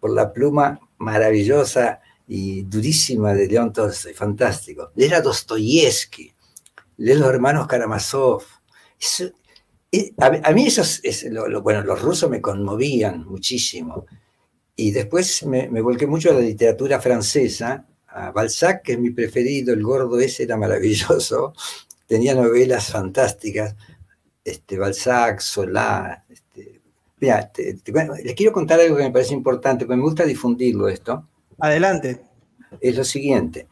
[0.00, 4.90] por la pluma maravillosa y durísima de León Tolstoy, fantástico.
[4.96, 6.32] Leer a Dostoyevsky,
[7.02, 8.44] de los hermanos Karamazov.
[10.18, 14.06] a, mí eso es, lo, bueno, los rusos me conmovían muchísimo.
[14.76, 19.74] Y después me, volqué mucho a la literatura francesa, a Balzac, que es mi preferido,
[19.74, 21.54] el gordo ese era maravilloso,
[22.06, 23.74] tenía novelas fantásticas,
[24.44, 26.24] este, Balzac, Solá.
[26.28, 26.80] Este,
[27.20, 27.50] mira,
[28.22, 31.28] les quiero contar algo que me parece importante, porque me gusta difundirlo esto.
[31.58, 32.20] Adelante.
[32.80, 33.66] Es lo siguiente.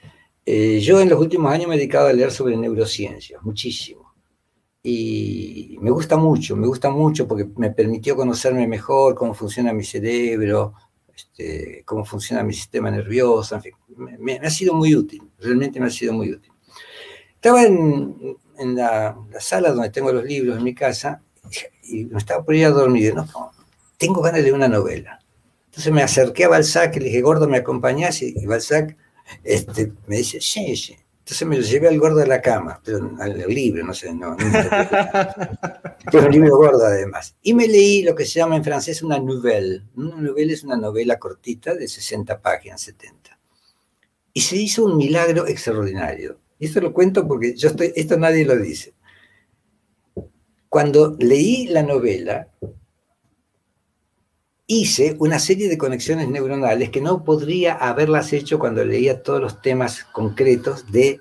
[0.45, 4.15] Eh, yo en los últimos años me he dedicado a leer sobre neurociencias, muchísimo.
[4.83, 9.85] Y me gusta mucho, me gusta mucho porque me permitió conocerme mejor cómo funciona mi
[9.85, 10.75] cerebro,
[11.15, 13.73] este, cómo funciona mi sistema nervioso, en fin,
[14.19, 16.51] me, ha sido muy útil, realmente me ha sido muy útil.
[17.35, 18.39] Estaba en,
[18.75, 21.23] la, sala donde tengo los libros en mi casa
[21.83, 23.15] y me estaba por ir a dormir.
[23.15, 23.27] No,
[23.99, 25.21] tengo ganas de una novela.
[25.67, 28.23] Entonces me acerqué a Balzac y le dije, gordo, ¿me acompañás?
[28.23, 28.97] Y Balzac
[29.45, 30.97] este, me dice, sí, sí.
[31.31, 34.37] Entonces me lo llevé al gordo de la cama, pero al libro, no sé, no.
[36.11, 37.37] pero un libro gordo además.
[37.41, 39.85] Y me leí lo que se llama en francés una nouvelle.
[39.95, 43.39] Una novela es una novela cortita de 60 páginas, 70.
[44.33, 46.41] Y se hizo un milagro extraordinario.
[46.59, 48.95] Y esto lo cuento porque yo estoy, esto nadie lo dice.
[50.69, 52.49] Cuando leí la novela,
[54.73, 59.61] hice una serie de conexiones neuronales que no podría haberlas hecho cuando leía todos los
[59.61, 61.19] temas concretos de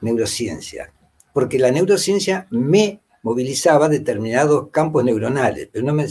[0.00, 0.92] neurociencia,
[1.32, 6.06] porque la neurociencia me movilizaba determinados campos neuronales, pero no me,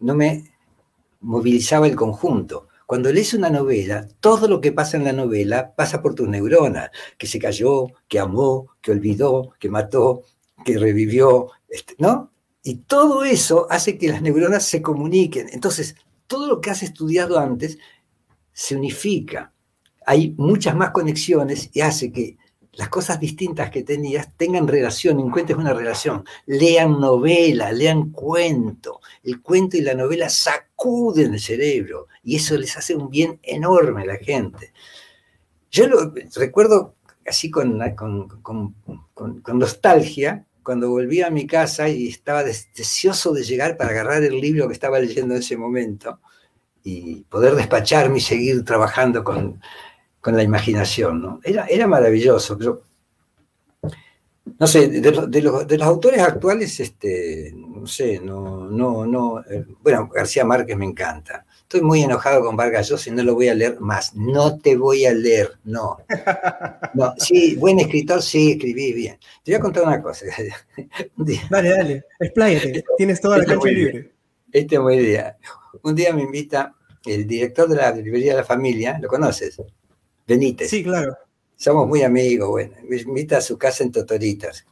[0.00, 0.50] no me
[1.20, 2.68] movilizaba el conjunto.
[2.86, 6.90] Cuando lees una novela, todo lo que pasa en la novela pasa por tus neuronas,
[7.18, 10.22] que se cayó, que amó, que olvidó, que mató,
[10.64, 12.30] que revivió, este, ¿no?
[12.66, 15.48] Y todo eso hace que las neuronas se comuniquen.
[15.52, 15.94] Entonces,
[16.26, 17.78] todo lo que has estudiado antes
[18.52, 19.52] se unifica.
[20.04, 22.36] Hay muchas más conexiones y hace que
[22.72, 26.24] las cosas distintas que tenías tengan relación, encuentres una relación.
[26.46, 29.00] Lean novela, lean cuento.
[29.22, 34.02] El cuento y la novela sacuden el cerebro y eso les hace un bien enorme
[34.02, 34.72] a la gente.
[35.70, 37.78] Yo lo recuerdo así con,
[38.42, 38.74] con,
[39.54, 44.66] nostalgia, cuando volví a mi casa y estaba deseoso de llegar para agarrar el libro
[44.66, 46.18] que estaba leyendo en ese momento
[46.82, 49.60] y poder despacharme y seguir trabajando con,
[50.20, 51.22] con la imaginación.
[51.22, 51.40] ¿no?
[51.44, 52.58] Era, era maravilloso,
[54.58, 59.40] no sé, de, de, los, de, los, autores actuales, este, no sé, no, no, no,
[59.48, 61.45] eh, bueno, García Márquez me encanta.
[61.66, 64.14] Estoy muy enojado con Vargas Llosa y no lo voy a leer más.
[64.14, 65.96] No te voy a leer, no.
[66.94, 67.12] no.
[67.18, 69.18] Sí, buen escritor, sí, escribí bien.
[69.42, 70.26] Te voy a contar una cosa.
[71.50, 74.12] dale, dale, expláyate, tienes toda la cancha libre.
[74.52, 75.36] Este buen día.
[75.82, 76.72] Un día me invita
[77.04, 79.60] el director de la librería de la familia, ¿lo conoces?
[80.24, 80.70] Benítez.
[80.70, 81.18] Sí, claro.
[81.56, 84.64] Somos muy amigos, bueno, me invita a su casa en Totoritas.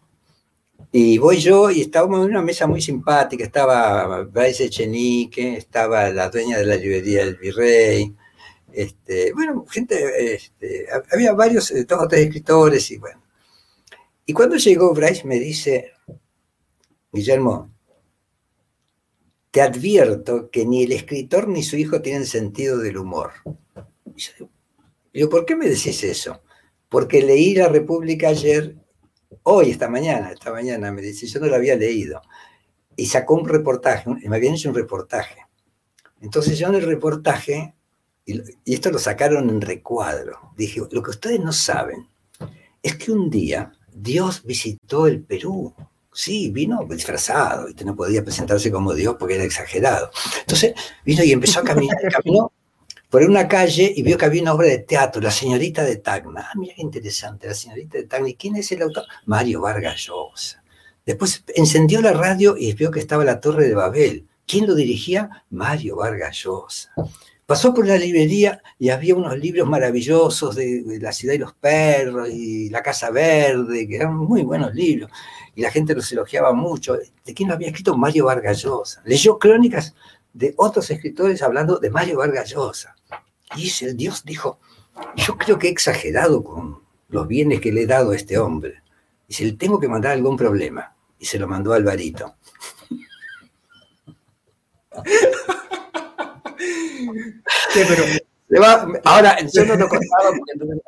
[0.97, 6.29] Y voy yo y estábamos en una mesa muy simpática, estaba Bryce Echenique, estaba la
[6.29, 8.15] dueña de la librería del Virrey,
[8.73, 13.21] este, bueno, gente, este, había varios, eh, dos o tres escritores y bueno.
[14.25, 15.91] Y cuando llegó Bryce me dice,
[17.13, 17.75] Guillermo,
[19.51, 23.33] te advierto que ni el escritor ni su hijo tienen sentido del humor.
[25.13, 26.41] Y yo ¿por qué me decís eso?
[26.89, 28.77] Porque leí La República ayer,
[29.43, 32.23] hoy, esta mañana, esta mañana me dice, yo no lo había leído.
[32.97, 35.41] Y sacó un reportaje, me habían hecho un reportaje.
[36.21, 37.75] Entonces yo en el reportaje,
[38.25, 38.41] y,
[38.73, 42.09] esto lo sacaron en recuadro, dije, lo que ustedes no saben
[42.83, 45.75] es que un día Dios visitó el Perú.
[46.13, 50.11] Sí, vino disfrazado, y no podía presentarse como Dios porque era exagerado.
[50.41, 52.53] Entonces vino y empezó a caminar, caminó
[53.15, 56.49] por una calle y vio que había una obra de teatro, La señorita de Tacna.
[56.51, 58.29] Ah, mira qué interesante, La señorita de Tacna.
[58.29, 59.05] ¿Y quién es el autor?
[59.25, 60.65] Mario Vargas Llosa.
[61.07, 64.27] Después encendió la radio y vio que estaba la Torre de Babel.
[64.49, 65.45] ¿Quién lo dirigía?
[65.51, 66.93] Mario Vargas Llosa.
[67.47, 72.31] Pasó por la librería y había unos libros maravillosos de, La ciudad y los perros
[72.31, 75.09] y La casa verde, que eran muy buenos libros.
[75.55, 76.95] Y la gente los elogiaba mucho.
[77.25, 77.97] ¿De quién lo había escrito?
[77.97, 79.03] Mario Vargas Llosa.
[79.05, 79.95] Leyó crónicas
[80.35, 82.95] de otros escritores hablando de Mario Vargas Llosa.
[83.57, 84.59] Y el Dios dijo,
[85.17, 88.83] yo creo que he exagerado con los bienes que le he dado a este hombre.
[89.29, 90.95] Y se le tengo que mandar algún problema.
[91.19, 92.35] Y se lo mandó a Alvarito.
[99.05, 100.31] Ahora, yo no lo contaba,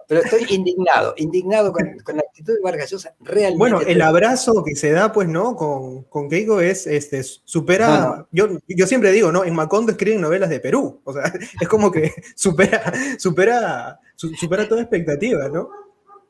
[0.08, 3.58] pero estoy indignado, indignado con, la actitud de Vargas Llosa, realmente.
[3.58, 5.56] Bueno, el abrazo que se da, pues, ¿no?
[5.56, 9.44] Con, con Keiko es, este, supera, Yo, yo siempre digo, ¿no?
[9.44, 11.24] En Macondo escriben novelas de Perú, o sea,
[11.60, 15.70] es como que supera, supera, supera toda expectativa, ¿no?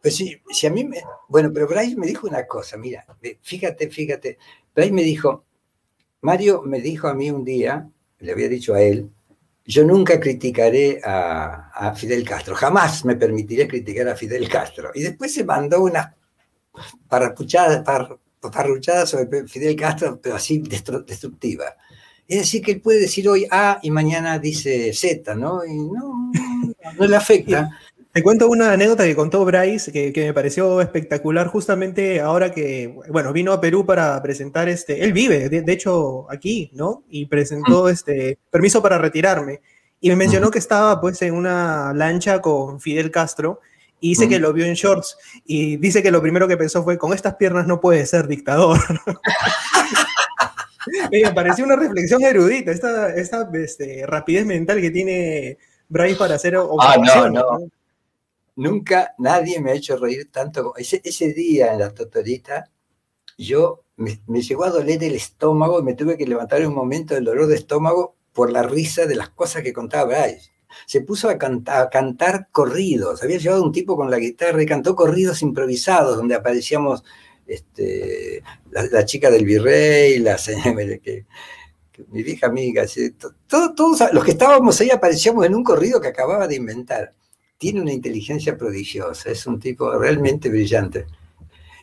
[0.01, 3.05] Pues sí, si a mí me, bueno, pero Bryce me dijo una cosa, mira,
[3.43, 4.39] fíjate, fíjate,
[4.75, 5.45] Bryce me dijo,
[6.21, 7.89] Mario me dijo a mí un día,
[8.21, 9.11] le había dicho a él,
[9.67, 14.91] yo nunca criticaré a, Fidel Castro, jamás me permitiré criticar a Fidel Castro.
[14.95, 16.15] Y después se mandó una
[17.09, 17.85] parruchada,
[19.07, 21.77] sobre Fidel Castro, pero así destructiva.
[22.29, 25.65] Es decir, que él puede decir hoy A y mañana dice Z, ¿no?
[25.65, 26.33] Y no,
[26.99, 27.71] no le afecta.
[28.17, 33.31] Te cuento una anécdota que contó Bryce que, me pareció espectacular justamente ahora que, bueno,
[33.31, 37.05] vino a Perú para presentar este, él vive, de, hecho, aquí, ¿no?
[37.11, 39.61] Y presentó este permiso para retirarme.
[40.01, 43.61] Y me mencionó que estaba pues en una lancha con Fidel Castro
[44.01, 46.97] y dice que lo vio en shorts y dice que lo primero que pensó fue,
[46.97, 48.79] con estas piernas no puede ser dictador.
[51.13, 55.59] me pareció una reflexión erudita, esta, esta este, rapidez mental que tiene
[55.91, 57.13] Bryce para hacer observaciones.
[57.15, 57.71] Ah, no, no.
[58.57, 60.75] Nunca nadie me ha hecho reír tanto.
[60.77, 62.71] Ese, ese día en la totorita,
[63.37, 67.15] yo me, llegó a doler el estómago y me tuve que levantar en un momento
[67.15, 70.51] del dolor de estómago por la risa de las cosas que contaba Bryce.
[70.87, 73.23] Se puso a, cantar corridos.
[73.23, 77.05] Había llevado un tipo con la guitarra y cantó corridos improvisados, donde aparecíamos
[77.47, 81.27] este, la, chica del virrey, la señora que,
[82.09, 82.85] mi vieja amiga,
[83.47, 87.13] todos los que estábamos ahí aparecíamos en un corrido que acababa de inventar
[87.59, 91.07] tiene una inteligencia prodigiosa, es un tipo realmente brillante.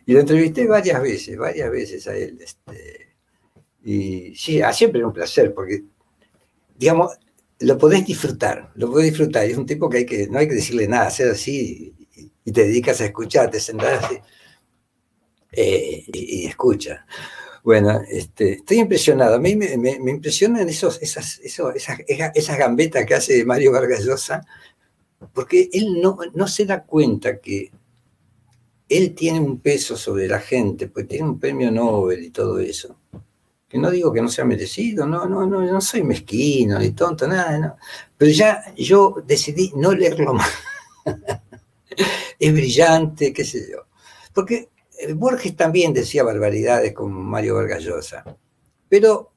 [0.05, 2.39] Y lo entrevisté varias veces, varias veces a él.
[2.41, 3.15] Este,
[3.83, 5.83] y sí, siempre un placer, porque,
[6.77, 7.13] digamos,
[7.59, 9.45] lo podés disfrutar, lo podés disfrutar.
[9.45, 11.93] Es un tipo que, hay que no hay que decirle nada, hacer así
[12.45, 14.17] y, te dedicas a escuchar, te sentás así,
[15.51, 17.05] eh, y, escucha.
[17.63, 19.35] Bueno, este, estoy impresionado.
[19.35, 24.03] A mí me, me- impresionan esos, esas, eso- esas, esas gambetas que hace Mario Vargas
[24.05, 24.41] Llosa,
[25.33, 27.71] porque él no, no se da cuenta que
[28.89, 32.97] él tiene un peso sobre la gente, pues tiene un premio Nobel y todo eso.
[33.67, 37.27] Que no digo que no sea merecido, no, no, no, no soy mezquino ni tonto,
[37.27, 37.75] nada, no.
[38.17, 40.51] Pero ya yo decidí no leerlo más.
[42.39, 43.87] es brillante, qué sé yo.
[44.33, 44.69] Porque
[44.99, 48.23] eh, Borges también decía barbaridades como Mario Vargas Llosa,
[48.87, 49.31] pero,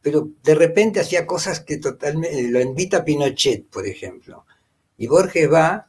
[0.00, 4.46] pero de repente hacía cosas que totalmente, lo invita Pinochet, por ejemplo,
[4.96, 5.86] y Borges va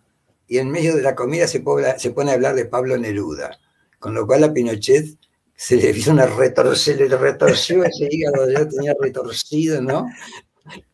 [0.48, 3.58] y en medio de la comida se pone, se pone a hablar de Pablo Neruda,
[4.00, 5.06] con lo cual a Pinochet
[5.56, 10.08] se le hizo una retor se le retorció ese hígado, ya tenía retorcido, ¿no?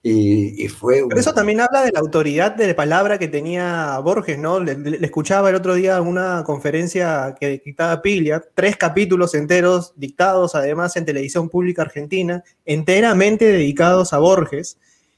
[0.03, 1.07] Y, y fue un...
[1.09, 4.59] Pero eso también habla de la autoridad de palabra que tenía Borges, ¿no?
[4.59, 10.55] Le, le- escuchaba el otro día una conferencia que dictaba Piglia, tres capítulos enteros dictados
[10.55, 14.78] además en televisión pública argentina, enteramente dedicados a Borges.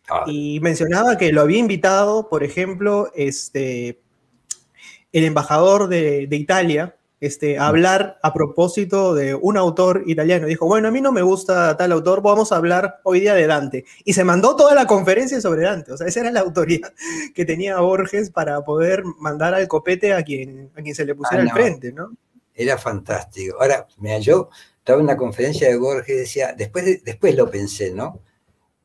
[0.09, 3.99] Ah, Y mencionaba que lo había invitado, por ejemplo, este,
[5.11, 10.45] el embajador de, de Italia este, a hablar a propósito de un autor italiano.
[10.45, 13.47] Dijo, bueno, a mí no me gusta tal autor, vamos a hablar hoy día de
[13.47, 13.85] Dante.
[14.03, 15.93] Y se mandó toda la conferencia sobre Dante.
[15.93, 16.91] O sea, esa era la autoridad
[17.33, 21.43] que tenía Borges para poder mandar al copete a quien, a quien se le pusiera
[21.43, 22.11] Ah, al frente, ¿no?
[22.53, 23.55] Era fantástico.
[23.61, 24.49] Ahora, mira, yo
[24.79, 28.19] estaba en una conferencia de Borges y decía, después, de- después lo pensé, ¿no?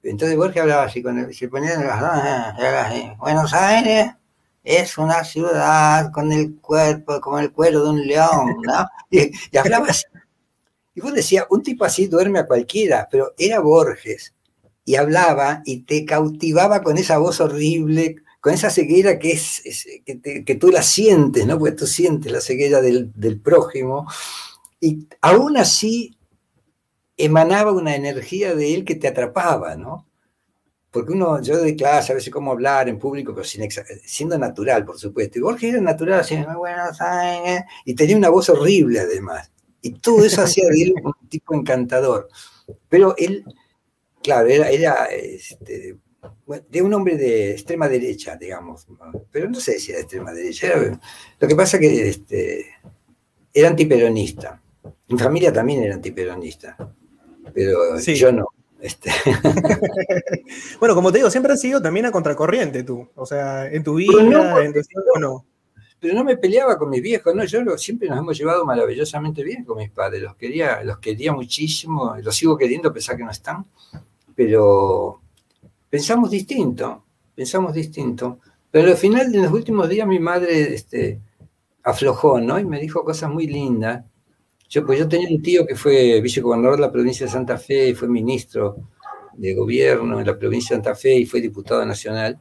[0.08, 1.50] Entonces Borges hablaba así, el, se
[1.90, 4.10] ah, Buenos Aires
[4.64, 8.86] es una ciudad con el cuerpo, como el cuero de un león, ¿no?
[9.10, 10.04] Y, hablaba así.
[10.94, 14.34] Y vos decías, un tipo así duerme a cualquiera, pero era Borges.
[14.84, 19.62] Y hablaba y te cautivaba con esa voz horrible, con esa ceguera que, es,
[20.04, 21.58] que tú la sientes, ¿no?
[21.58, 24.06] Porque tú sientes la ceguera del, del prójimo.
[24.80, 26.17] Y aún así
[27.18, 30.06] emanaba una energía de él que te atrapaba, ¿no?
[30.90, 34.98] Porque uno, yo doy clase a veces cómo hablar en público, pero siendo natural, por
[34.98, 35.38] supuesto.
[35.38, 39.52] Y Borges era natural, así, Buenos Aires", y tenía una voz horrible además.
[39.82, 42.28] Y todo eso hacía de él un tipo encantador.
[42.88, 43.44] Pero él,
[44.22, 45.98] claro, era, este,
[46.68, 48.86] de un hombre de extrema derecha, digamos,
[49.30, 50.68] pero no sé si era de extrema derecha.
[51.38, 52.66] lo que pasa es que este,
[53.52, 54.62] era antiperonista.
[55.08, 56.76] Mi familia también era antiperonista,
[57.58, 58.14] pero Sí.
[58.14, 58.46] yo no.
[58.80, 59.10] Este,
[60.80, 63.08] Bueno, como te digo, siempre has sido también a contracorriente tú.
[63.16, 64.80] O sea, en tu no, vida, porque en tu
[65.14, 65.44] o no.
[66.00, 69.42] pero no me peleaba con mis viejos, no, yo lo- siempre nos hemos llevado maravillosamente
[69.42, 73.24] bien con mis padres, los quería, los quería muchísimo, los sigo queriendo a pesar que
[73.24, 73.66] no están,
[74.36, 75.20] pero
[75.90, 77.04] pensamos distinto,
[77.34, 78.38] pensamos distinto.
[78.70, 81.18] Pero al final, en los últimos días, mi madre este,
[81.82, 82.58] aflojó, ¿no?
[82.58, 84.04] Y me dijo cosas muy lindas.
[84.68, 87.88] Yo, pues yo tenía un tío que fue vicegobernador de la provincia de Santa Fe
[87.88, 88.76] y fue ministro
[89.32, 92.38] de gobierno en la provincia de Santa Fe y fue diputado nacional.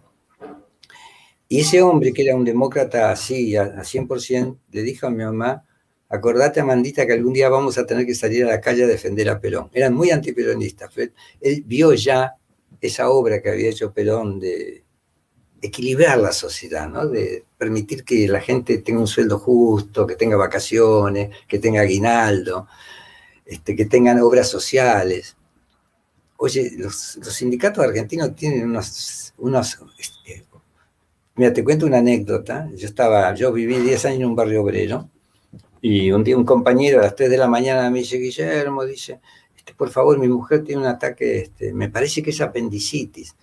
[1.48, 5.24] Y ese hombre, que era un demócrata así, a, a 100%, le dijo a mi
[5.24, 5.64] mamá,
[6.10, 9.30] acordate, Amandita, que algún día vamos a tener que salir a la calle a defender
[9.30, 9.70] a Perón.
[9.74, 10.98] Eran muy antiperonistas.
[10.98, 12.34] Él, él vio ya
[12.82, 14.84] esa obra que había hecho Perón de
[15.62, 17.08] equilibrar la sociedad, ¿no?
[17.08, 22.68] de permitir que la gente tenga un sueldo justo, que tenga vacaciones, que tenga aguinaldo,
[23.46, 25.36] este, que tengan obras sociales.
[26.38, 30.46] Oye, los, sindicatos argentinos tienen unos, unos este,
[31.38, 32.68] Mira, te cuento una anécdota.
[32.76, 35.08] Yo estaba, yo viví 10 años en un barrio obrero
[35.82, 39.20] y un día un compañero a las 3 de la mañana me dice, Guillermo, dice,
[39.56, 43.36] este, por favor, mi mujer tiene un ataque, este, me parece que es apendicitis.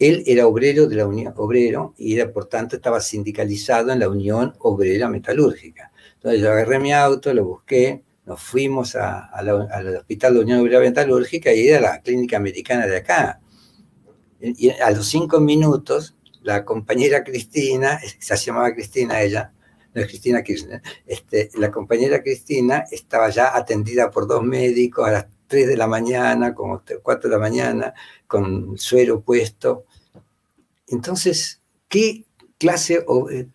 [0.00, 4.08] Él era obrero de la Unión, obrero, y era, por tanto, estaba sindicalizado en la
[4.08, 5.92] Unión Obrera Metalúrgica.
[6.14, 10.80] Entonces yo agarré mi auto, lo busqué, nos fuimos a, al Hospital de Unión Obrera
[10.80, 13.40] Metalúrgica y era la clínica americana de acá.
[14.40, 19.52] Y a los cinco minutos, la compañera Cristina, se llamaba Cristina ella,
[19.94, 25.12] no es Cristina Kirchner, este, la compañera Cristina estaba ya atendida por dos médicos a
[25.12, 27.92] las 3 de la mañana, como 4 de la mañana,
[28.26, 29.84] con suero puesto.
[30.90, 32.24] Entonces, ¿qué
[32.58, 33.48] clase eh,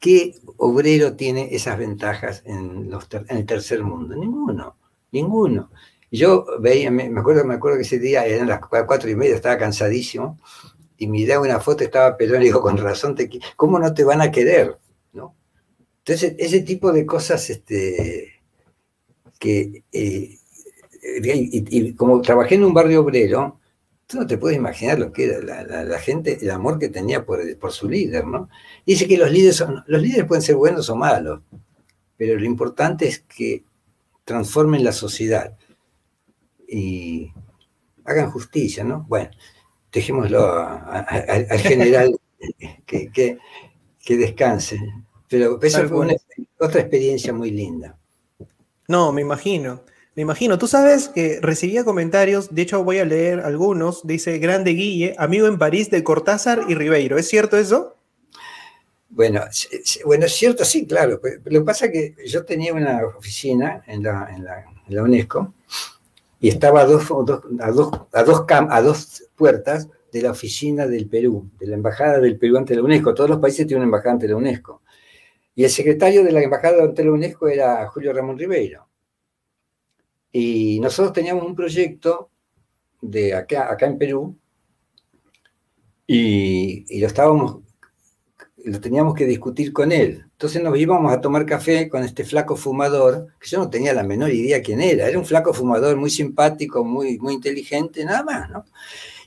[0.00, 2.90] qué obrero tiene esas ventajas en,
[3.28, 4.16] el tercer mundo?
[4.16, 4.76] Ninguno,
[5.12, 5.70] ninguno.
[6.10, 9.34] Yo veía, me, acuerdo, me acuerdo que ese día eran las cua- cuatro y media,
[9.34, 10.38] estaba cansadísimo,
[10.96, 14.22] y miraba una foto, estaba Perón, y digo, con razón, te, ¿cómo no te van
[14.22, 14.78] a querer?
[15.12, 15.34] ¿no?
[15.98, 18.40] Entonces, ese tipo de cosas, este,
[19.38, 20.38] que, eh,
[21.20, 23.60] y como trabajé en un barrio obrero,
[24.06, 26.88] tú no te puedes imaginar lo que era la, la- la gente, el amor que
[26.88, 28.48] tenía por, por su líder, ¿no?
[28.86, 31.40] Dice que los líderes, son, los líderes pueden ser buenos o malos,
[32.16, 33.64] pero lo importante es que
[34.24, 35.56] transformen la sociedad.
[36.68, 37.30] y
[38.04, 39.04] hagan justicia, ¿no?
[39.08, 39.30] Bueno,
[39.92, 42.18] dejémoslo a- a- a- al general
[42.86, 43.38] que, que-
[44.04, 44.78] que descanse.
[45.28, 46.14] Pero eso Tal fue una-
[46.58, 47.96] otra experiencia muy linda.
[48.88, 49.82] No, me imagino.
[50.16, 50.58] Me imagino.
[50.58, 54.06] Tú sabes que recibía comentarios, de hecho voy a leer algunos.
[54.06, 57.18] Dice Grande Guille, amigo en París de Cortázar y Ribeiro.
[57.18, 57.96] ¿Es cierto eso?
[59.08, 59.42] Bueno,
[60.04, 61.20] bueno, es cierto, sí, claro.
[61.22, 64.64] pero Lo que pasa es que yo tenía una oficina en la, en la-
[65.02, 65.54] UNESCO
[66.40, 67.04] y estaba a dos,
[67.60, 72.56] a, dos, a dos puertas de la oficina del Perú, de la embajada del Perú
[72.58, 73.14] ante la UNESCO.
[73.14, 74.82] Todos los países tienen una embajada ante la UNESCO.
[75.56, 78.86] Y el secretario de la embajada ante la UNESCO era Julio Ramón Ribeiro.
[80.36, 82.28] Y nosotros teníamos un proyecto
[83.00, 84.36] de acá, acá en Perú
[86.06, 87.64] y, y lo estábamos
[88.64, 90.24] lo teníamos que discutir con él.
[90.32, 94.02] Entonces nos íbamos a tomar café con este flaco fumador, que yo no tenía la
[94.02, 95.06] menor idea quién era.
[95.06, 98.64] Era un flaco fumador muy simpático, muy, muy inteligente, nada más, ¿no?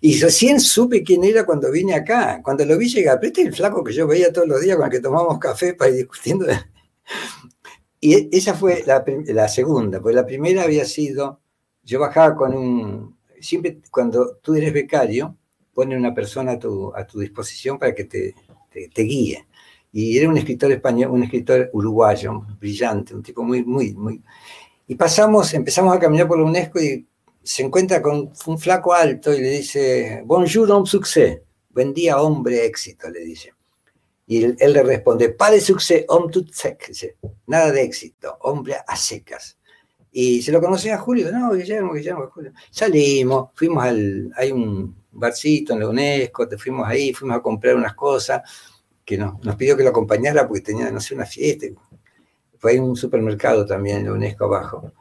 [0.01, 2.41] Y recién supe quién era cuando vine acá.
[2.43, 4.75] Cuando lo vi llegar, pero este es el flaco que yo veía todos los días
[4.75, 6.47] con el que tomábamos café para ir discutiendo.
[7.99, 11.41] Y e- esa fue la, segunda, porque la primera había sido,
[11.83, 15.35] yo bajaba con un, siempre cuando tú eres becario,
[15.73, 18.35] pone una persona a tu, a tu disposición para que te,
[18.71, 19.47] te, te guíe.
[19.91, 24.21] Y era un escritor español, un escritor uruguayo, brillante, un tipo muy, muy, muy...
[24.87, 27.07] Y pasamos, empezamos a caminar por la UNESCO y
[27.43, 31.41] se encuentra con un flaco alto y le dice, Bonjour, homme succès.
[31.69, 33.56] Buen día, hombre, éxito, le dice.
[34.27, 35.35] Y él, él le responde,
[36.09, 36.89] homme tout sec.
[36.89, 37.17] Dice,
[37.47, 39.57] Nada de éxito, hombre a secas.
[40.11, 42.51] Y se lo conocía a Julio, no, Guillermo, Guillermo, Julio.
[42.69, 47.75] Salimos, fuimos al, hay un barcito en la UNESCO, te fuimos ahí, fuimos a comprar
[47.75, 48.41] unas cosas,
[49.05, 51.67] que nos, nos pidió que lo acompañara porque tenía, no sé, una fiesta.
[52.57, 54.91] Fue ahí un supermercado también en la UNESCO abajo.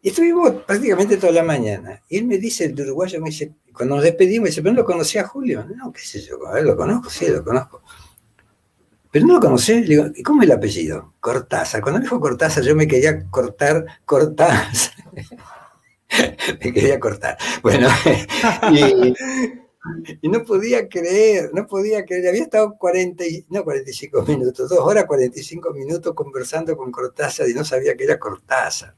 [0.00, 2.02] Y estuvimos prácticamente toda la mañana.
[2.08, 4.80] Y él me dice, el uruguayo, me dice, cuando nos despedimos, me dice, pero no
[4.80, 5.64] lo conocía a Julio.
[5.76, 7.81] No, qué sé yo, a ver, lo conozco, sí, lo conozco.
[9.12, 11.12] Pero no lo conocí, le digo, ¿y cómo es el apellido?
[11.20, 11.80] Cortázar.
[11.82, 14.94] Cuando me dijo Cortázar, yo me quería cortar, Cortázar.
[16.64, 17.36] me quería cortar.
[17.62, 17.88] Bueno,
[18.72, 19.14] y,
[20.22, 22.28] y no podía creer, no podía creer.
[22.28, 27.54] Había estado 40, y- no 45 minutos, dos horas 45 minutos conversando con Cortázar y
[27.54, 28.94] no sabía que era Cortázar.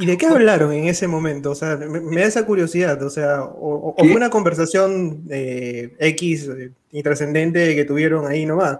[0.00, 1.50] ¿Y de qué hablaron en ese momento?
[1.50, 3.02] O sea, me, me da esa curiosidad.
[3.02, 4.04] O sea, o, o ¿Qué?
[4.06, 8.78] fue una conversación eh, X eh, y trascendente que tuvieron ahí nomás.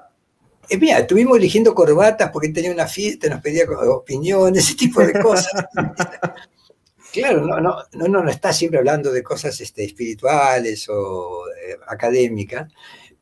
[0.69, 5.19] Eh, mira, estuvimos eligiendo corbatas porque tenía una fiesta, nos pedía opiniones, ese tipo de
[5.21, 5.53] cosas.
[7.13, 12.71] claro, no, no, no, no, está siempre hablando de cosas este, espirituales o eh, académicas.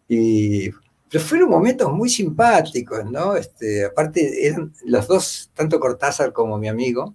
[0.09, 0.71] Y,
[1.09, 3.37] pero fueron momentos muy simpáticos, ¿no?
[3.37, 7.15] Este, aparte, eran los dos, tanto Cortázar como mi amigo,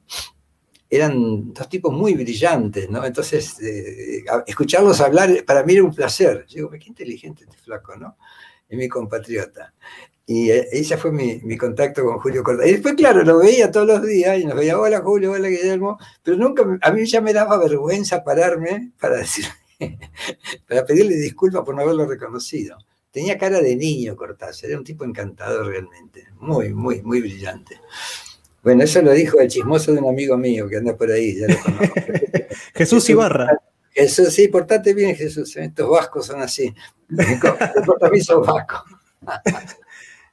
[0.90, 3.06] eran dos tipos muy brillantes, ¿no?
[3.06, 6.46] Entonces, eh, escucharlos hablar para mí era un placer.
[6.48, 8.18] Yo digo, qué inteligente este flaco, ¿no?
[8.68, 9.74] Es mi compatriota.
[10.34, 12.70] Y eh, ese fue mi, mi contacto con Julio Cortázar.
[12.70, 16.00] Y después, claro, lo veía todos los días y nos veía, hola Julio, hola Guillermo,
[16.24, 19.44] pero nunca, a mí ya me daba vergüenza pararme para decir,
[20.70, 22.78] para pedirle disculpas por no haberlo reconocido.
[23.12, 27.82] Tenía cara de niño Cortázar, era un tipo encantador realmente, muy, muy, muy brillante.
[28.64, 31.48] Bueno, eso lo dijo el chismoso de un amigo mío que anda por ahí, ya
[31.50, 31.94] lo conozco.
[32.74, 33.50] Jesús Ibarra.
[33.90, 35.58] Jesús, sí, portate bien, Jesús.
[35.58, 35.66] ¿eh?
[35.66, 36.74] Estos vascos son así.
[37.10, 38.86] Vos también sos vasco.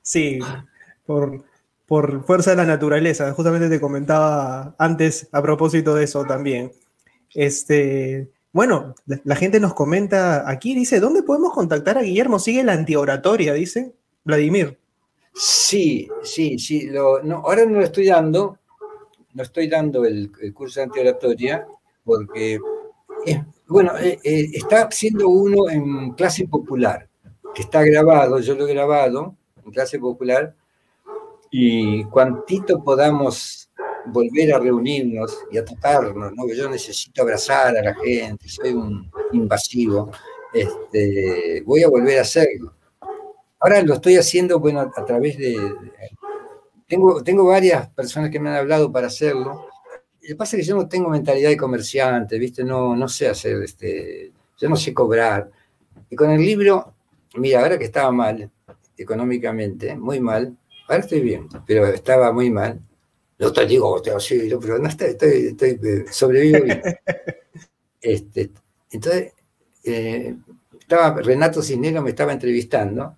[0.09, 0.39] Sí,
[1.05, 1.45] por,
[1.85, 3.31] por fuerza de la naturaleza.
[3.35, 6.73] Justamente te comentaba antes a propósito de eso también.
[7.35, 12.39] Este, bueno, la, gente nos comenta aquí, dice, ¿dónde podemos contactar a Guillermo?
[12.39, 13.93] Sigue la antioratoria, dice
[14.25, 14.79] Vladimir.
[15.35, 16.87] Sí, sí, sí.
[16.87, 18.59] Lo, no, ahora no lo estoy dando,
[19.35, 21.67] no estoy dando el, curso de antioratoria
[22.03, 22.59] porque,
[23.27, 27.07] es- bueno, eh, eh, está haciendo uno en clase popular,
[27.55, 29.37] que está grabado, yo lo he grabado
[29.71, 30.55] clase popular,
[31.51, 33.71] y cuantito podamos
[34.07, 36.47] volver a reunirnos y a tocarnos, ¿no?
[36.47, 40.11] Que yo necesito abrazar a la gente, soy un invasivo,
[40.53, 42.75] este, voy a volver a hacerlo.
[43.61, 45.57] Ahora lo estoy haciendo, bueno, a, través de...
[46.87, 49.67] Tengo, tengo varias personas que me han hablado para hacerlo.
[50.23, 52.65] Lo que pasa es que yo no tengo mentalidad de comerciante, ¿viste?
[52.65, 55.51] No, no sé hacer, este, yo no sé cobrar.
[56.09, 56.95] Y con el libro,
[57.35, 58.51] mira, ahora que estaba mal,
[58.99, 60.57] económicamente, muy mal,
[60.89, 62.81] ahora estoy bien, pero estaba muy mal.
[63.39, 66.83] No te digo, te sí, no, pero no estoy, estoy, estoy eh, sobrevivo bien.
[68.01, 68.53] Este,
[68.93, 69.33] entonces,
[69.83, 70.37] eh,
[70.79, 73.17] estaba, Renato Cisnero me estaba entrevistando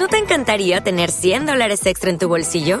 [0.00, 2.80] ¿No te encantaría tener 100 dólares extra en tu bolsillo?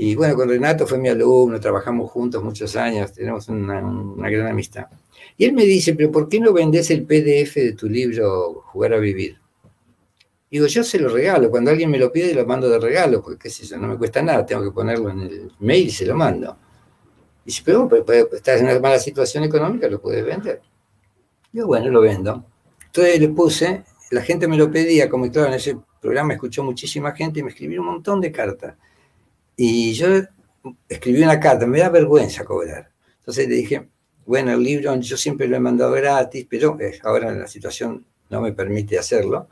[0.00, 4.46] Y bueno, con Renato fue mi alumno, trabajamos juntos muchos años, tenemos una, una gran
[4.46, 4.86] amistad.
[5.36, 8.94] Y él me dice, pero ¿por qué no vendes el PDF de tu libro Jugar
[8.94, 9.38] a Vivir?
[10.48, 13.38] Digo, yo se lo regalo, cuando alguien me lo pide lo mando de regalo, porque
[13.38, 16.06] qué sé yo, no me cuesta nada, tengo que ponerlo en el mail y se
[16.06, 16.56] lo mando.
[17.44, 20.62] Y dice, pero pues, pues, estás en una mala situación económica, lo puedes vender.
[21.52, 22.44] Digo, bueno, lo vendo.
[22.86, 27.12] Entonces le puse, la gente me lo pedía, como claro, en ese programa escuchó muchísima
[27.16, 28.76] gente y me escribió un montón de cartas.
[29.60, 30.06] Y yo
[30.88, 32.92] escribí una carta, me da vergüenza cobrar.
[33.18, 33.88] Entonces le dije,
[34.24, 38.40] bueno, el libro yo siempre lo he mandado gratis, pero eh, ahora la situación no
[38.40, 39.48] me permite hacerlo.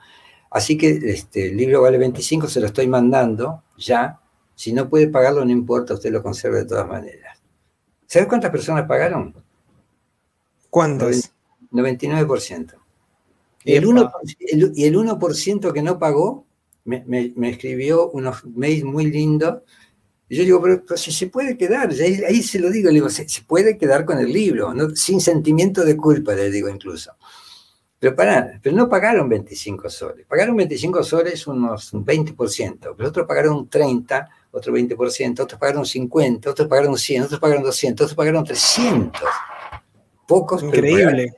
[0.48, 4.20] Así que este, el libro vale 25, se lo estoy mandando ya.
[4.54, 7.42] Si no puede pagarlo, no importa, usted lo conserva de todas maneras.
[8.06, 9.34] ¿Sabes cuántas personas pagaron?
[10.70, 11.34] ¿Cuántas?
[11.72, 12.74] 99%.
[13.64, 15.18] Y el 1%, el, y el 1
[15.74, 16.46] que no pagó
[16.84, 19.62] me, me, me, escribió unos mails muy lindos
[20.28, 22.94] y yo digo, pero, pero si se puede quedar, ahí, ahí, se lo digo, le
[22.94, 24.94] digo, se, se puede quedar con el libro, ¿no?
[24.96, 27.12] sin sentimiento de culpa, le digo incluso.
[27.98, 33.68] Pero, para, pero no pagaron 25 soles, pagaron 25 soles unos 20%, pero otros pagaron
[33.68, 39.22] 30, otro 20%, otros pagaron 50, otros pagaron 100, otros pagaron 200, otros pagaron 300.
[40.26, 40.62] Pocos.
[40.62, 41.34] Increíble.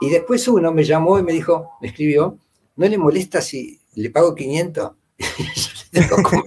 [0.00, 2.38] Y después uno me llamó y me dijo, me escribió,
[2.76, 4.92] ¿no le molesta si le pago 500?
[6.08, 6.42] ¿Cómo,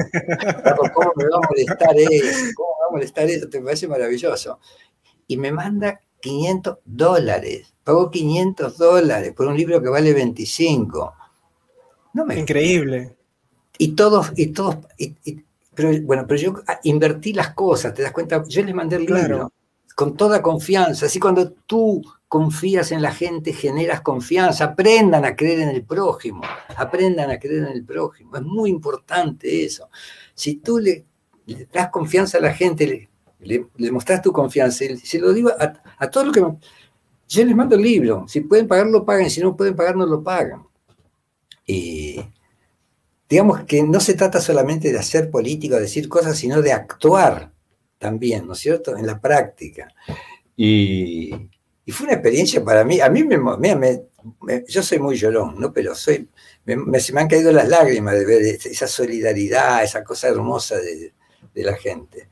[0.94, 2.54] ¿Cómo, me va a molestar eso?
[2.56, 3.50] ¿Cómo me va a molestar eso?
[3.50, 4.60] Te parece maravilloso.
[5.28, 7.74] Y me manda 500 dólares.
[7.84, 11.14] Pagó 500 dólares por un libro que vale 25.
[12.14, 13.16] No me Increíble.
[13.78, 18.12] Y todos, y todos, y, y, pero bueno, pero yo invertí las cosas, te das
[18.12, 19.52] cuenta, yo les mandé el libro claro.
[19.96, 22.04] con toda confianza, así cuando tú
[22.34, 26.42] confías en la gente, generas confianza, aprendan a creer en el prójimo,
[26.76, 29.88] aprendan a creer en el prójimo, es muy importante eso.
[30.34, 31.06] Si tú le,
[31.72, 33.10] das confianza a la gente, le,
[33.42, 36.68] le, le tu confianza, y se lo digo a, a todos los que...
[37.28, 40.24] Yo les mando el libro, si pueden pagarlo, paguen, si no pueden pagar, no lo
[40.24, 40.66] pagan.
[41.68, 42.20] Y
[43.30, 47.54] digamos que no se trata solamente de hacer política, decir cosas, sino de actuar
[48.00, 49.88] también, ¿no es cierto?, en la práctica.
[50.58, 51.52] Y,
[51.86, 54.04] y fue una experiencia para mí, a mí me, me, me
[54.68, 55.74] yo soy muy llorón, ¿no?
[55.74, 56.30] Pero soy,
[56.66, 61.14] me, se me han caído las lágrimas de ver esa solidaridad, esa cosa hermosa de,
[61.54, 62.28] de la gente.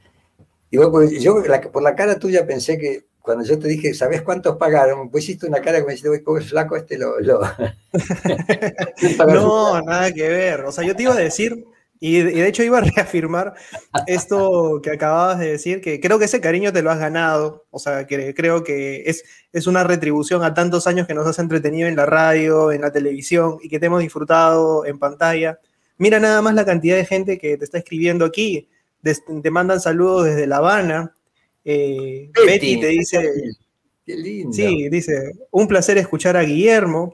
[0.70, 4.22] Y vos, yo la, por la cara tuya pensé que cuando yo te dije, ¿sabes
[4.22, 5.10] cuántos pagaron?
[5.10, 7.20] Pues hiciste una cara que me dijiste, voy pobre flaco, este lo...
[7.20, 7.41] lo...
[9.28, 10.62] no, nada que ver.
[10.62, 11.66] O sea, yo te iba a decir,
[12.04, 13.54] y de hecho iba a reafirmar
[14.08, 17.78] esto que acababas de decir, que creo que ese cariño te lo has ganado, o
[17.78, 19.24] sea, que creo que es,
[19.54, 22.91] es una retribución a tantos años que nos has entretenido en la radio, en la
[22.91, 25.60] televisión y que te hemos disfrutado en pantalla.
[25.99, 28.68] Mira nada más la cantidad de gente que te está escribiendo aquí,
[29.04, 31.16] te mandan saludos desde La Habana.
[31.64, 33.32] Eh, Betty, Betty te dice,
[34.08, 34.54] qué lindo.
[34.54, 37.14] Sí, dice, un placer escuchar a Guillermo.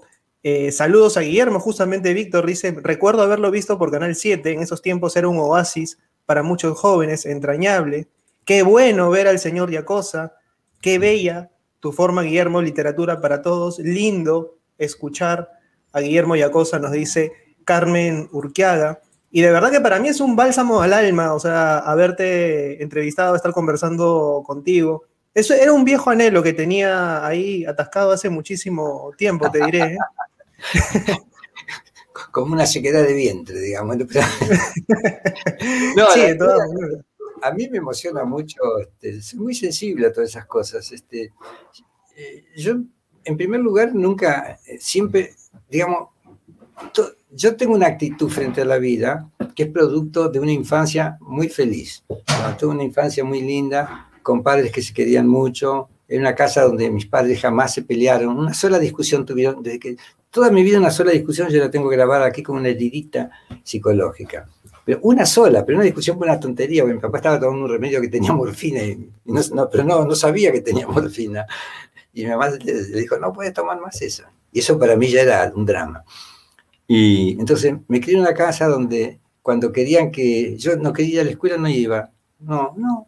[0.49, 4.81] Eh, saludos a Guillermo, justamente Víctor dice, recuerdo haberlo visto por Canal 7, en esos
[4.81, 8.07] tiempos era un oasis para muchos jóvenes, entrañable.
[8.45, 10.37] Qué bueno ver al señor Yacosa,
[10.79, 15.51] qué bella tu forma, Guillermo, literatura para todos, lindo escuchar
[15.91, 17.33] a Guillermo Yacosa, nos dice
[17.65, 19.01] Carmen Urquiaga.
[19.29, 23.35] Y de verdad que para mí es un bálsamo al alma, o sea, haberte entrevistado,
[23.35, 25.03] estar conversando contigo.
[25.33, 29.81] Eso era un viejo anhelo que tenía ahí atascado hace muchísimo tiempo, te diré.
[29.81, 29.97] ¿eh?
[32.31, 33.97] Como una sequedad de vientre, digamos.
[33.97, 34.05] no,
[36.11, 37.05] sí, maneras.
[37.41, 40.91] A mí me emociona mucho, este, soy muy sensible a todas esas cosas.
[40.91, 41.31] Este,
[42.15, 42.73] eh, yo,
[43.23, 45.35] en primer lugar, nunca, eh, siempre,
[45.69, 46.09] digamos,
[46.93, 51.17] to, yo tengo una actitud frente a la vida que es producto de una infancia
[51.21, 52.03] muy feliz.
[52.09, 52.57] ¿no?
[52.57, 56.89] Tuve una infancia muy linda, con padres que se querían mucho, en una casa donde
[56.89, 59.97] mis padres jamás se pelearon, una sola discusión tuvieron, desde que
[60.29, 63.29] toda mi vida una sola discusión, yo la tengo grabada aquí como una heridita
[63.63, 64.47] psicológica.
[64.85, 67.71] Pero una sola, pero una discusión por una tontería, porque mi papá estaba tomando un
[67.71, 71.45] remedio que tenía morfina, y no, no, pero no, no sabía que tenía morfina.
[72.13, 74.23] Y mi mamá le, le dijo, no puedes tomar más eso.
[74.51, 76.03] Y eso para mí ya era un drama.
[76.87, 81.19] Y entonces me crié en una casa donde cuando querían que yo no quería ir
[81.19, 82.11] a la escuela no iba.
[82.39, 83.07] No, no.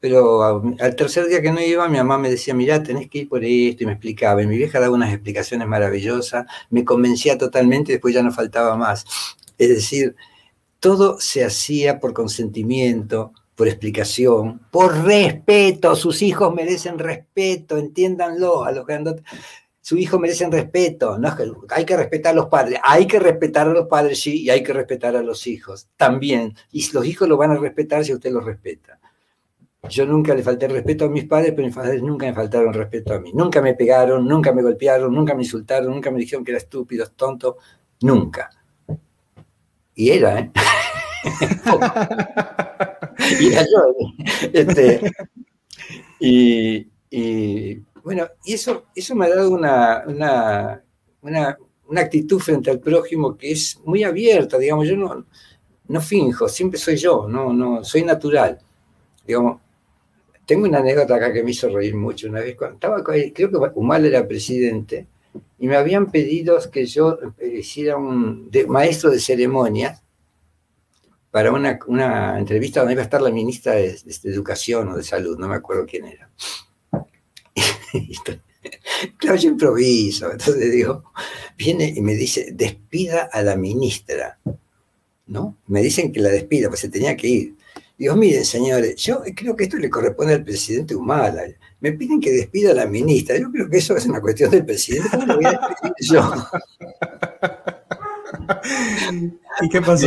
[0.00, 3.28] Pero al tercer día que no iba, mi mamá me decía, mirá, tenés que ir
[3.28, 4.42] por esto, y me explicaba.
[4.42, 8.76] Y mi vieja daba unas explicaciones maravillosas, me convencía totalmente y después ya no faltaba
[8.76, 9.04] más.
[9.58, 10.16] Es decir,
[10.80, 15.94] todo se hacía por consentimiento, por explicación, por respeto.
[15.94, 19.22] Sus hijos merecen respeto, entiéndanlo, a los grandotes.
[19.82, 21.34] Su hijo merecen respeto, no
[21.70, 24.62] hay que respetar a los padres, hay que respetar a los padres, sí, y hay
[24.62, 26.54] que respetar a los hijos también.
[26.70, 29.00] Y los hijos lo van a respetar si usted los respeta.
[29.88, 33.14] Yo nunca le falté respeto a mis padres, pero mis padres nunca me faltaron respeto
[33.14, 33.32] a mí.
[33.32, 37.06] Nunca me pegaron, nunca me golpearon, nunca me insultaron, nunca me dijeron que era estúpido,
[37.16, 37.56] tonto,
[38.02, 38.50] nunca.
[39.94, 40.50] Y era, ¿eh?
[43.40, 43.94] y era yo.
[44.52, 45.00] Este,
[46.20, 46.86] y,
[48.02, 50.82] bueno, y eso, eso me ha dado una, una,
[51.22, 51.58] una,
[51.88, 55.26] una, actitud frente al prójimo que es muy abierta, digamos, yo no,
[55.88, 58.58] no finjo, siempre soy yo, no, no, soy natural.
[59.26, 59.60] Digamos,
[60.50, 62.26] tengo una anécdota acá que me hizo reír mucho.
[62.26, 65.06] Una vez cuando estaba, creo que Humal era presidente,
[65.60, 70.02] y me habían pedido que yo eh, hiciera un maestro de ceremonias
[71.30, 75.46] para una, entrevista donde iba a estar la ministra de, Educación o de Salud, no
[75.46, 76.28] me acuerdo quién era.
[79.18, 81.04] claro, yo improviso, entonces digo,
[81.56, 84.40] viene y me dice, despida a la ministra,
[85.28, 85.58] ¿no?
[85.68, 87.54] Me dicen que la despida, pues se tenía que ir.
[88.00, 91.42] Digo, miren, señores, yo creo que esto le corresponde al presidente Humala.
[91.80, 93.36] Me piden que despida a la ministra.
[93.36, 95.10] Yo creo que eso es una cuestión del presidente.
[95.10, 96.32] ¿Cómo lo voy a despedir yo?
[99.60, 100.06] ¿Y qué pasó?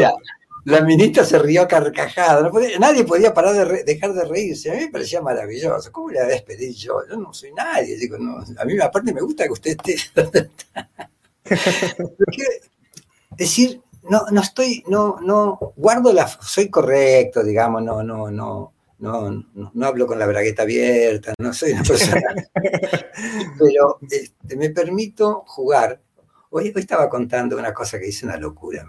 [0.65, 2.49] la ministra se rió carcajada.
[2.79, 4.71] nadie podía parar de dejar de reírse.
[4.71, 5.91] A mí me parecía maravilloso.
[5.91, 7.07] ¿Cómo le voy a despedir yo?
[7.07, 7.95] Yo no soy nadie.
[7.99, 10.49] Digo, no, a mí aparte me gusta que usted esté.
[13.37, 19.45] decir, no, no estoy, no, no, guardo la, soy correcto, digamos, no, no, no, no,
[19.73, 22.33] no, hablo con la bragueta abierta, no soy una persona,
[23.59, 26.01] pero este, me permito jugar.
[26.49, 28.85] Hoy, hoy, estaba contando una cosa que hice una locura,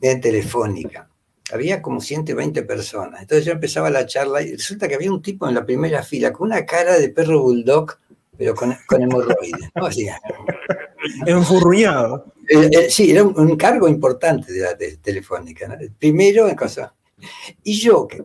[0.00, 1.08] en Telefónica.
[1.52, 3.22] Había como 120 personas.
[3.22, 6.32] Entonces yo empezaba la charla y resulta que había un tipo en la primera fila
[6.32, 7.98] con una cara de perro bulldog,
[8.36, 9.70] pero con, con hemorroides.
[9.74, 9.86] ¿no?
[9.86, 10.06] Así,
[11.26, 12.32] Enfurruñado.
[12.48, 15.78] Eh, eh, sí, era un, cargo importante de la telefónica.
[15.98, 16.94] Primero en cosa.
[17.62, 18.24] Y yo, que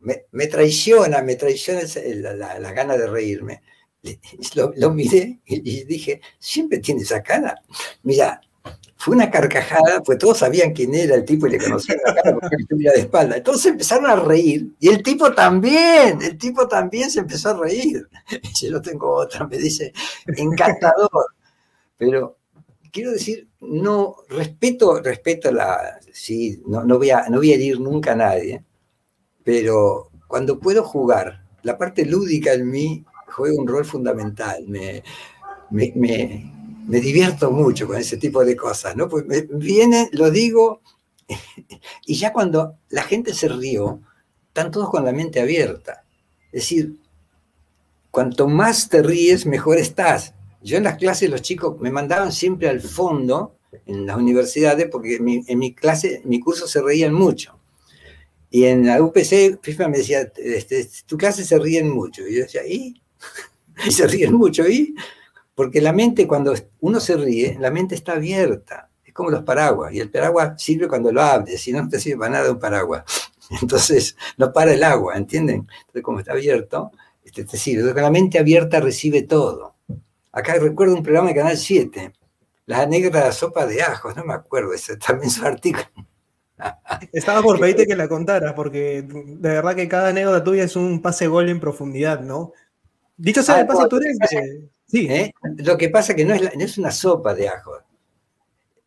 [0.00, 1.80] me, traiciona, me traiciona
[2.16, 3.62] la, la, gana de reírme,
[4.54, 7.60] lo, miré y, dije, siempre tiene esa cara.
[8.02, 8.40] Mira,
[8.96, 12.36] fue una carcajada, pues todos sabían quién era el tipo y le conocían la cara
[12.38, 13.36] porque estuviera de espalda.
[13.36, 18.08] Entonces empezaron a reír y el tipo también, el tipo también se empezó a reír.
[18.60, 19.92] Y yo tengo otra, me dice,
[20.26, 21.26] encantador.
[21.98, 22.38] Pero
[22.90, 27.80] quiero decir, no, respeto, respeto la, sí, no, no, voy a, no voy a herir
[27.80, 28.64] nunca a nadie,
[29.44, 35.02] pero cuando puedo jugar, la parte lúdica en mí juega un rol fundamental, me,
[35.70, 39.08] me, me, divierto mucho con ese tipo de cosas, ¿no?
[39.08, 40.80] Pues me viene, lo digo,
[42.06, 44.00] y ya cuando la gente se rió,
[44.48, 46.04] están todos con la mente abierta.
[46.52, 46.96] Es decir,
[48.10, 50.34] cuanto más te ríes, mejor estás.
[50.62, 53.56] Yo en las clases los chicos me mandaban siempre al fondo
[53.86, 57.58] en las universidades porque en mi, clase, mi curso se reían mucho.
[58.50, 62.26] Y en la UPC, FIFA me decía, este, tu clase se ríen mucho.
[62.26, 63.00] Y yo decía, ¿y?
[63.90, 64.94] se ríen mucho, ¿y?
[65.54, 68.90] Porque la mente, cuando uno se ríe, la mente está abierta.
[69.04, 69.92] Es como los paraguas.
[69.92, 73.04] Y el paraguas sirve cuando lo abres, si no, te sirve para nada un paraguas.
[73.62, 75.68] Entonces, no para el agua, ¿entienden?
[75.80, 76.90] Entonces, como está abierto,
[77.24, 77.92] este, te sirve.
[78.00, 79.77] La mente abierta recibe todo.
[80.38, 82.12] Acá recuerdo un programa de Canal 7,
[82.66, 85.84] La negra de sopa de ajos, no me acuerdo, ese también su artículo.
[87.12, 91.02] Estaba por pedirte que la contaras, porque de verdad que cada anécdota tuya es un
[91.02, 92.52] pase gol en profundidad, ¿no?
[93.16, 94.16] Dicho sea de ah, paso, tú eres
[94.86, 95.08] Sí.
[95.10, 95.34] ¿Eh?
[95.56, 97.82] Lo que pasa es que no es, no es una sopa de ajos.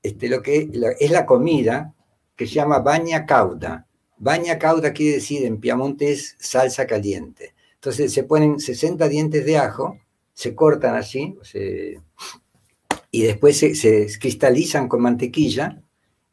[0.02, 1.94] Este, lo que es la comida
[2.38, 3.86] que se llama baña cauda.
[4.18, 5.60] Baña cauda quiere decir en
[6.00, 7.54] es salsa caliente.
[7.76, 9.98] Entonces se ponen 60 dientes de ajo
[10.42, 11.38] se cortan así,
[13.12, 15.84] y después se, cristalizan con mantequilla,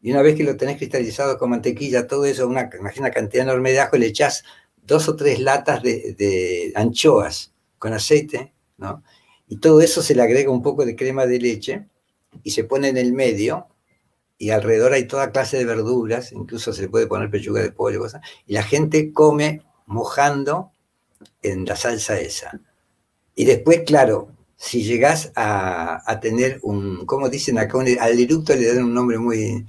[0.00, 3.72] y una vez que lo tenés cristalizado con mantequilla, todo eso, una, una cantidad enorme
[3.72, 4.44] de ajo, le echás
[4.82, 9.02] dos o tres latas de, anchoas con aceite, ¿no?
[9.46, 11.86] Y todo eso se le agrega un poco de crema de leche
[12.42, 13.66] y se pone en el medio
[14.38, 18.06] y alrededor hay toda clase de verduras, incluso se le puede poner pechuga de pollo,
[18.46, 20.72] y la gente come mojando
[21.42, 22.58] en la salsa esa.
[23.38, 27.78] Y después, claro, si llegás a, tener un, ¿cómo dicen acá?
[27.78, 29.64] al eructo le dan un nombre muy...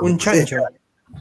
[0.00, 0.56] Un chancho.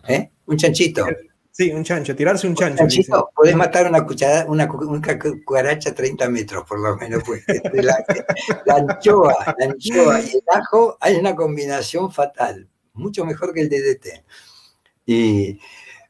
[0.07, 0.31] ¿Eh?
[0.47, 1.05] Un chanchito.
[1.51, 2.79] Sí, un chancho, tirarse un chancho.
[2.79, 3.33] Chanchito, dice.
[3.35, 7.21] podés matar una, cuchara, una, una cucaracha a 30 metros, por lo menos.
[7.23, 8.03] Pues, la,
[8.65, 13.69] la anchoa, la anchoa y el ajo hay una combinación fatal, mucho mejor que el
[13.69, 14.25] DDT.
[15.05, 15.59] Y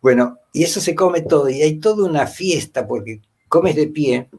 [0.01, 4.29] bueno, y eso se come todo, y hay toda una fiesta, porque comes de pie,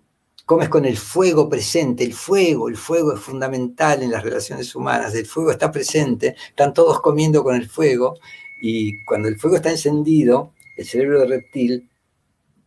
[0.47, 5.15] comes con el fuego presente, el fuego, el fuego es fundamental en las relaciones humanas,
[5.15, 8.19] el fuego está presente, están todos comiendo con el fuego,
[8.63, 11.91] y cuando el fuego está encendido, el cerebro de reptil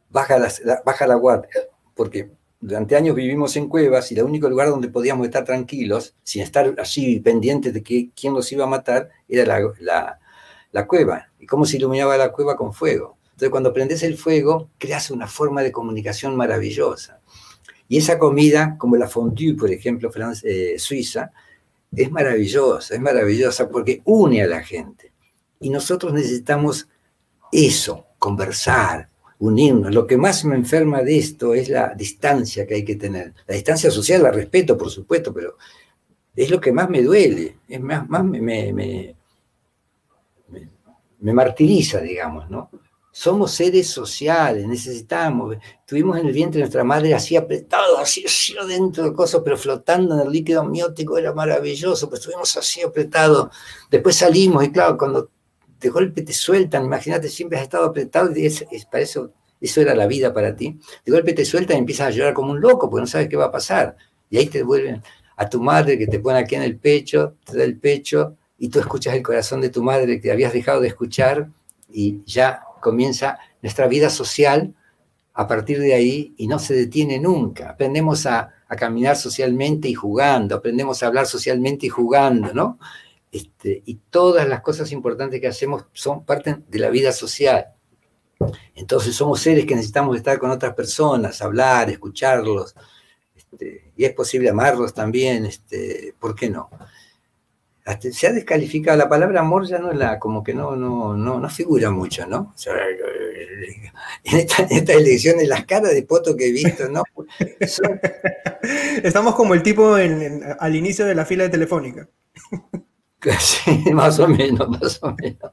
[0.10, 1.18] baja, la, baja la
[1.96, 6.42] porque durante años vivimos en cuevas y el único lugar donde podíamos estar tranquilos, sin
[6.42, 10.20] estar así pendientes de que, quién nos iba a matar, era la, la-
[10.72, 11.30] la cueva.
[11.40, 13.18] ¿Y cómo se iluminaba la cueva con fuego?
[13.32, 17.19] Entonces, cuando prendes el fuego, creas una forma de comunicación maravillosa.
[17.90, 21.32] Y esa comida, como la fondue, por ejemplo, fran- eh, suiza,
[21.92, 25.12] es maravillosa, es maravillosa porque une a la gente.
[25.60, 26.88] Y nosotros necesitamos
[27.52, 29.10] eso, conversar,
[29.40, 29.94] unirnos.
[29.94, 33.34] Lo que más me enferma de esto es la distancia que hay que tener.
[33.48, 35.58] La distancia social la respeto, por supuesto, pero
[36.36, 39.16] es lo que más me duele, es más, más me- me- me-
[41.22, 42.70] me martiriza, digamos, ¿no?
[43.20, 45.58] Somos seres sociales, necesitamos.
[45.82, 49.58] Estuvimos en el vientre de nuestra madre así apretados, así, así dentro del coso, pero
[49.58, 53.50] flotando en el líquido amniótico, era maravilloso, pues estuvimos así apretados.
[53.92, 55.30] Después salimos y claro, cuando
[55.82, 59.82] de golpe te sueltan, imagínate, siempre has estado apretado y es, es- para eso, eso
[59.82, 60.80] era la vida para ti.
[61.06, 63.36] De golpe te sueltan y empiezas a llorar como un loco porque no sabes qué
[63.36, 63.98] va a pasar.
[64.30, 65.04] Y ahí te vuelven
[65.36, 68.70] a tu madre que te pone aquí en el pecho, te da el pecho y
[68.70, 71.50] tú escuchas el corazón de tu madre que habías dejado de escuchar
[71.92, 74.74] y ya comienza nuestra vida social
[75.34, 77.70] a partir de ahí y no se detiene nunca.
[77.70, 82.78] Aprendemos a, caminar socialmente y jugando, aprendemos a hablar socialmente y jugando, ¿no?
[83.32, 87.66] Este, y todas las cosas importantes que hacemos son parte de la vida social.
[88.76, 92.76] Entonces somos seres que necesitamos estar con otras personas, hablar, escucharlos,
[93.36, 96.70] este, y es posible amarlos también, este, ¿por qué no?
[97.90, 101.16] Hasta se ha descalificado, la palabra amor ya no es la, como que no, no,
[101.18, 102.54] no, no figura mucho, ¿no?
[102.54, 102.74] O sea,
[104.24, 107.04] en, esta- en estas elecciones, las caras de poto que he visto, ¿no?
[107.68, 108.00] Son-
[109.04, 112.08] Estamos como el tipo en- en- al inicio de la fila de telefónica.
[113.40, 115.52] Sí, más o menos, más o menos.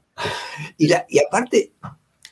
[0.77, 1.73] Y, la, y aparte,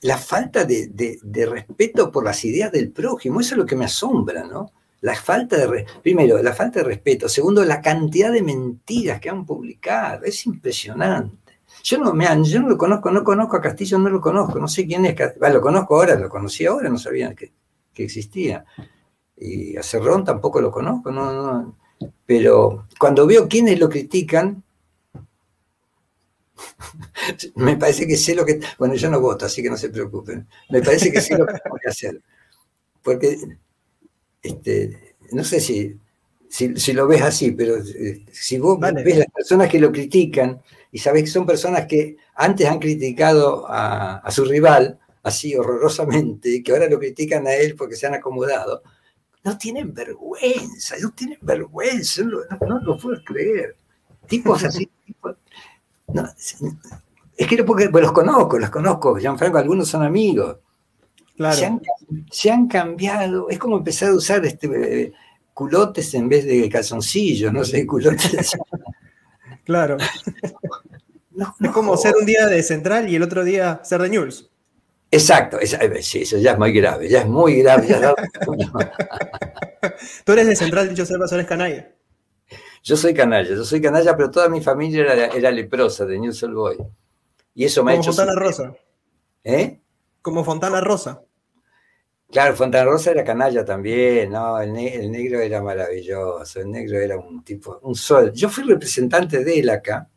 [0.01, 3.75] la falta de, de- de respeto por las ideas del prójimo, eso es lo que
[3.75, 4.71] me asombra, ¿no?
[5.05, 7.29] La falta de, primero, la falta de respeto.
[7.29, 10.23] Segundo, la cantidad de mentiras que han publicado.
[10.25, 11.37] Es impresionante.
[11.83, 14.67] Yo no, me, yo no lo conozco, no conozco a Castillo, no lo conozco, no
[14.67, 15.15] sé quién es.
[15.15, 17.53] Cast- Va, lo conozco ahora, lo conocí ahora, no sabía que,
[17.93, 18.65] que existía.
[19.37, 21.77] Y a Cerrón tampoco lo conozco, no, no.
[22.25, 24.63] Pero cuando veo quiénes lo critican,
[27.55, 28.59] me parece que sé lo que.
[28.77, 30.47] Bueno, yo no voto, así que no se preocupen.
[30.69, 32.21] Me parece que sé lo que tengo que hacer.
[33.03, 33.37] Porque,
[34.45, 35.97] este, no sé si,
[36.49, 39.03] si, si lo ves así, pero eh, si vos Vale.
[39.03, 43.65] ves las personas que lo critican y sabés que son personas que antes han criticado
[43.67, 48.13] a, a su rival así horrorosamente, que ahora lo critican a él porque se han
[48.13, 48.83] acomodado,
[49.43, 53.75] no tienen vergüenza, no tienen vergüenza, no, no, no lo puedo creer.
[54.27, 55.35] Tipos así, tipos-
[56.13, 56.57] no, es-
[57.37, 60.57] es que no porque pues los conozco, los conozco, Gianfranco, algunos son amigos.
[61.37, 61.55] Claro.
[61.55, 61.81] Se, han,
[62.31, 64.67] se han cambiado, es como empezar a usar este,
[65.03, 65.13] eh,
[65.53, 68.57] culotes en vez de calzoncillos, no sé, culotes.
[69.65, 69.97] Claro.
[71.31, 74.51] No, Es como ser un día de Central y el otro día ser de News.
[75.09, 77.87] Exacto, esa- eh, sí, eso ya es muy grave, ya es muy grave.
[77.87, 78.13] ya
[80.23, 81.91] Tú eres de Central, dicho paso, eres canalla.
[82.83, 86.43] Yo soy canalla, yo soy canalla, pero toda mi familia era, era leprosa de News
[86.43, 86.77] All Boy.
[87.55, 88.13] Y eso me ha hecho...
[88.13, 88.75] Fontana Rosa.
[89.43, 89.79] ¿Eh?
[90.25, 91.21] Como Fontana Rosa.
[92.31, 94.59] Claro, Fontana Rosa era canalla también, ¿no?
[94.59, 98.31] El, ne- el negro era maravilloso, el negro era un tipo, un sol.
[98.33, 100.09] Yo fui representante de él acá,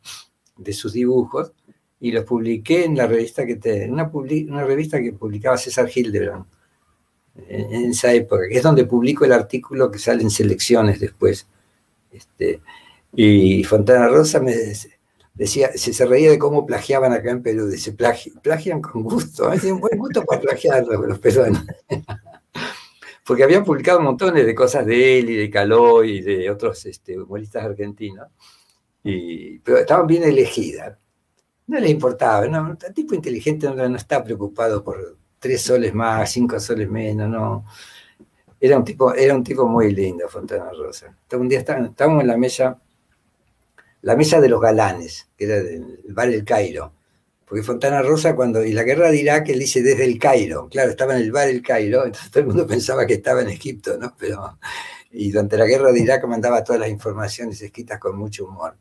[0.57, 1.53] de sus dibujos,
[1.99, 4.09] y los publiqué en la revista que te, una,
[4.63, 6.45] revista que publicaba César Hildebrand,
[7.47, 11.47] en, en esa época, que es donde publico el artículo que sale en selecciones después.
[12.11, 12.61] Este,
[13.13, 14.55] y Fontana Rosa me
[15.39, 19.57] decía, se, reía de cómo plagiaban acá en Perú, dice, "Plagi- plagian con gusto, ¿eh?
[19.57, 21.63] tienen buen gusto para plagiar los, peruanos.
[23.25, 27.17] Porque habían publicado montones de cosas de él y de Caló y de otros este,
[27.17, 28.27] humoristas argentinos,
[29.03, 30.97] y, pero estaban bien elegidas.
[31.67, 36.29] No les importaba, no, el tipo inteligente no, no está preocupado por tres soles más,
[36.31, 37.65] cinco soles menos, no.
[38.59, 41.15] Era un tipo, era un tipo muy lindo, Fontana Rosa.
[41.31, 42.77] Un día está- estábamos en la mesa,
[44.01, 46.93] la mesa de los galanes, que era del bar El Cairo.
[47.45, 48.63] Porque Fontana Rosa, cuando.
[48.63, 50.69] Y la guerra de Irak, él dice desde el Cairo.
[50.69, 53.49] Claro, estaba en el bar El Cairo, entonces todo el mundo pensaba que estaba en
[53.49, 54.15] Egipto, ¿no?
[54.17, 54.59] Pero.
[55.11, 58.77] Y durante la guerra de Irak mandaba todas las informaciones escritas con mucho humor.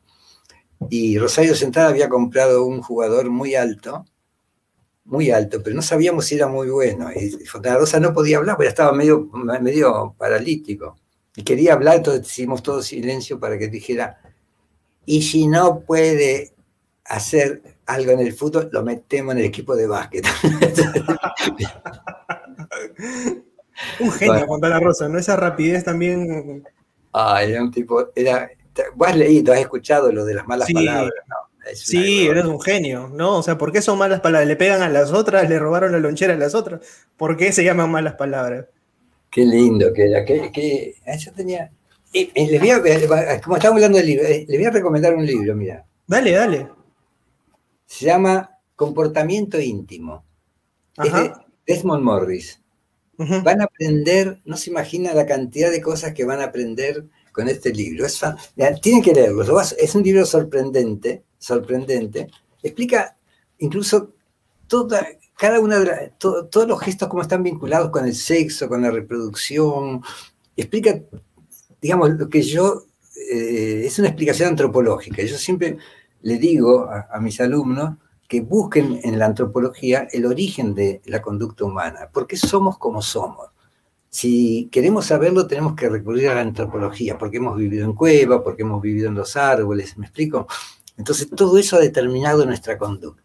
[0.91, 4.05] Y Rosario Central había comprado un jugador muy alto,
[5.05, 7.11] muy alto, pero no sabíamos si era muy bueno.
[7.13, 10.99] Y Fontana Rosa no podía hablar, porque estaba medio, medio paralítico.
[11.35, 14.21] Y quería hablar, entonces hicimos todo silencio para que dijera,
[15.09, 16.53] y si no puede
[17.07, 20.27] hacer algo en el fútbol, lo metemos en el equipo de básquet.
[24.01, 25.19] un genio, Fontana Rosa, ¿no?
[25.19, 26.63] Esa rapidez también.
[27.15, 28.51] Ah, era un tipo, era,
[28.95, 31.37] vos has leído, has escuchado lo de las malas palabras, ¿no?
[31.73, 33.39] sí, eres un genio, ¿no?
[33.39, 34.47] O sea, ¿por qué son malas palabras?
[34.47, 36.83] Le pegan a las otras, le robaron la lonchera a las otras.
[37.17, 38.67] ¿Por qué se llaman malas palabras?
[39.31, 41.71] Qué lindo que era, que, que eso tenía.
[42.13, 45.55] Les voy a, como estamos hablando del libro, eh, les voy a recomendar un libro,
[45.55, 45.85] mira.
[46.07, 46.69] Dale, dale.
[47.87, 50.25] Se llama Comportamiento íntimo.
[50.97, 51.33] Es de
[51.67, 52.63] Desmond Morris.
[53.17, 57.49] Van a aprender, no se imagina la cantidad de cosas que van a aprender con
[57.49, 58.07] este libro.
[58.07, 58.21] Es
[58.81, 59.61] tienen que leerlo.
[59.61, 62.29] Es un libro sorprendente, sorprendente.
[62.63, 63.17] Explica
[63.59, 64.15] incluso
[64.69, 65.07] toda,
[65.37, 70.03] cada una de todos los gestos como están vinculados con el sexo, con la reproducción.
[70.57, 71.01] Explica,
[71.81, 72.85] digamos, lo que yo,
[73.31, 75.23] eh, es una explicación antropológica.
[75.23, 75.79] Yo siempre
[76.23, 77.97] le digo a, mis alumnos
[78.29, 83.49] que busquen en la antropología el origen de la conducta humana, porque somos como somos.
[84.11, 88.63] Si queremos saberlo, tenemos que recurrir a la antropología, porque hemos vivido en cueva, porque
[88.63, 90.47] hemos vivido en los árboles, ¿me explico?
[90.97, 93.23] Entonces, todo eso ha determinado nuestra conducta.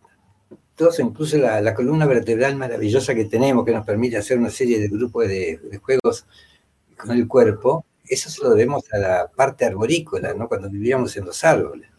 [0.76, 4.88] Todo incluso la, columna vertebral maravillosa que tenemos, que nos permite hacer una serie de
[4.88, 6.26] grupos de juegos
[6.98, 10.48] con el cuerpo, eso se lo debemos a la parte arborícola, ¿no?
[10.48, 11.90] Cuando vivíamos en los árboles.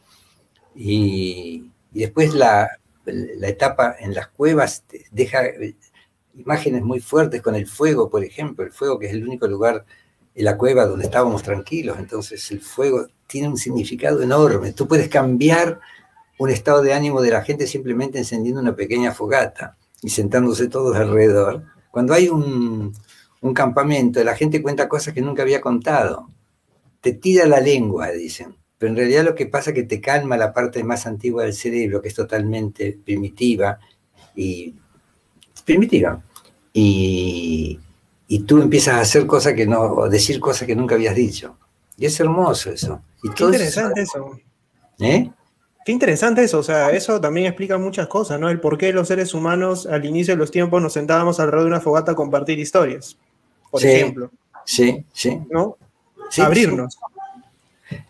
[0.74, 5.42] Y, después la, etapa en las cuevas deja
[6.34, 9.84] imágenes muy fuertes con el fuego, por ejemplo, el fuego que es el único lugar
[10.34, 14.72] en la cueva donde estábamos tranquilos, entonces el fuego tiene un significado enorme.
[14.72, 15.80] Tú puedes cambiar
[16.38, 20.96] un estado de ánimo de la gente simplemente encendiendo una pequeña fogata y sentándose todos
[20.96, 21.62] alrededor.
[21.90, 22.92] Cuando hay un,
[23.44, 26.28] un campamento, la gente cuenta cosas que nunca había contado.
[27.00, 30.36] Te tira la lengua, dicen pero en realidad lo que pasa es que te calma
[30.36, 33.78] la parte más antigua del cerebro, que es totalmente primitiva
[34.36, 34.74] y
[35.64, 36.22] primitiva.
[36.72, 37.80] Y,
[38.46, 41.56] tú empiezas a hacer cosas que no, o decir cosas que nunca habías dicho.
[41.96, 43.00] Y es hermoso eso.
[43.22, 44.38] Y Qué interesante eso.
[44.98, 45.30] ¿Eh?
[45.86, 48.50] Qué interesante eso, o sea, eso también explica muchas cosas, ¿no?
[48.50, 51.68] El por qué los seres humanos al inicio de los tiempos nos sentábamos alrededor de
[51.68, 53.16] una fogata a compartir historias,
[53.74, 54.30] por ejemplo.
[54.64, 55.40] Sí, sí.
[55.50, 55.76] ¿No?
[56.38, 56.96] Abrirnos.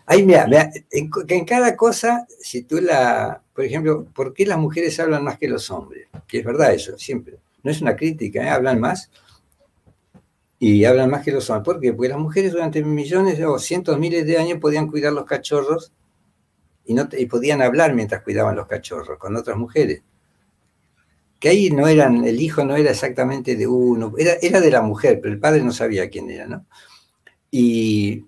[0.05, 0.47] Ahí, mira,
[0.91, 5.39] en, en, cada cosa, si tú la, por ejemplo, ¿por qué las mujeres hablan más
[5.39, 6.07] que los hombres?
[6.27, 7.39] Que es verdad eso, siempre.
[7.63, 8.49] No es una crítica, ¿eh?
[8.49, 9.09] hablan más
[10.59, 11.65] y hablan más que los hombres.
[11.65, 11.93] ¿Por qué?
[11.93, 15.91] Porque las mujeres durante millones o cientos miles de años podían cuidar los cachorros
[16.85, 20.03] y, no, y podían hablar mientras cuidaban los cachorros con otras mujeres.
[21.45, 24.81] Que ahí no eran, el hijo no era exactamente de uno, era, era de la
[24.81, 26.65] mujer, pero el padre no sabía quién era, ¿no?
[27.51, 28.25] Y,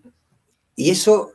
[0.75, 1.31] y eso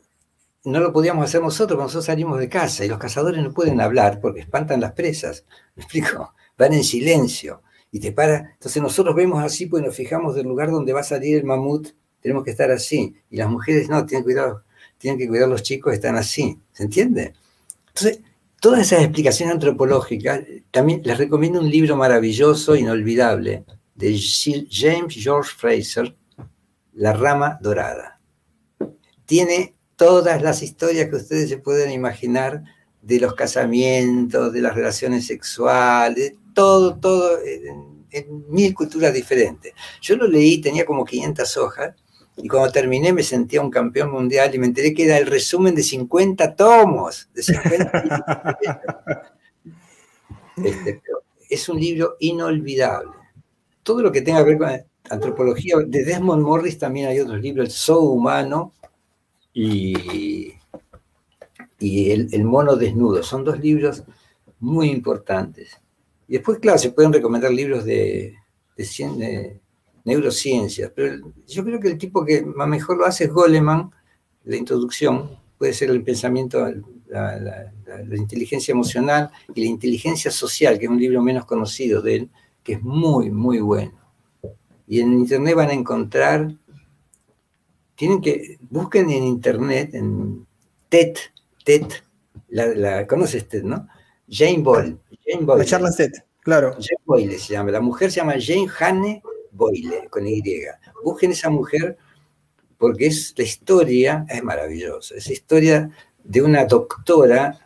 [0.62, 3.80] no lo podíamos hacer nosotros cuando nosotros salimos de casa y los cazadores no pueden
[3.80, 5.45] hablar porque espantan las presas.
[5.74, 6.33] ¿Me explico?
[6.57, 8.53] Van en silencio y te para.
[8.53, 11.89] Entonces nosotros vemos así, pues nos fijamos del lugar donde va a salir el mamut,
[12.20, 13.12] tenemos que estar así.
[13.28, 14.62] Y las mujeres no, tienen, cuidado,
[14.99, 16.61] tienen que cuidar los chicos, están así.
[16.70, 17.33] ¿Se entiende?
[17.89, 18.20] Entonces,
[18.63, 20.41] todas esas explicaciones antropológicas,
[20.71, 23.65] también les recomiendo un libro maravilloso, inolvidable,
[23.97, 24.17] de
[24.71, 26.17] James George Fraser,
[26.93, 28.21] La rama dorada.
[29.27, 32.63] Tiene todas las historias que ustedes se pueden imaginar
[33.01, 39.73] de los casamientos, de las relaciones sexuales, todo, todo, en, mil culturas diferentes.
[40.01, 41.97] Yo lo leí, tenía como 500 hojas,
[42.37, 45.74] y cuando terminé me sentía un campeón mundial y me enteré que era el resumen
[45.74, 48.59] de 50 tomos, de 50
[50.64, 51.03] este,
[51.51, 53.12] es un libro inolvidable.
[53.83, 54.70] Todo lo que tenga que ver con
[55.11, 58.72] antropología, de Desmond Morris también hay otros libros, El Zoo Humano,
[59.53, 60.55] y,
[61.78, 63.22] y el, mono desnudo.
[63.22, 64.05] Son dos libros
[64.61, 65.78] muy importantes.
[66.28, 68.37] Y después, claro, se pueden recomendar libros de,
[68.76, 69.61] de,
[70.05, 73.90] neurociencias, pero yo creo que el tipo que más mejor lo hace es Goleman,
[74.44, 76.66] la introducción, puede ser el pensamiento,
[77.07, 82.16] la, la, inteligencia emocional y la inteligencia social, que es un libro menos conocido de
[82.16, 82.30] él,
[82.62, 83.92] que es muy, muy bueno.
[84.88, 86.48] Y en internet van a encontrar
[88.03, 90.44] tienen que, busquen en internet, en
[90.88, 91.14] TED,
[91.64, 91.86] TED,
[92.48, 93.86] la, conoces TED, ¿no?
[94.28, 94.98] Jane Boyle.
[95.24, 95.46] Jane.
[95.46, 96.72] La charla set, claro.
[96.72, 97.70] Jane Boyle se llama.
[97.70, 99.22] La mujer se llama Jane Hanne
[99.53, 100.42] Boyle, con Y.
[101.05, 101.96] Busquen esa mujer
[102.78, 105.90] porque es la historia, es maravillosa, es la historia
[106.24, 107.61] de una doctora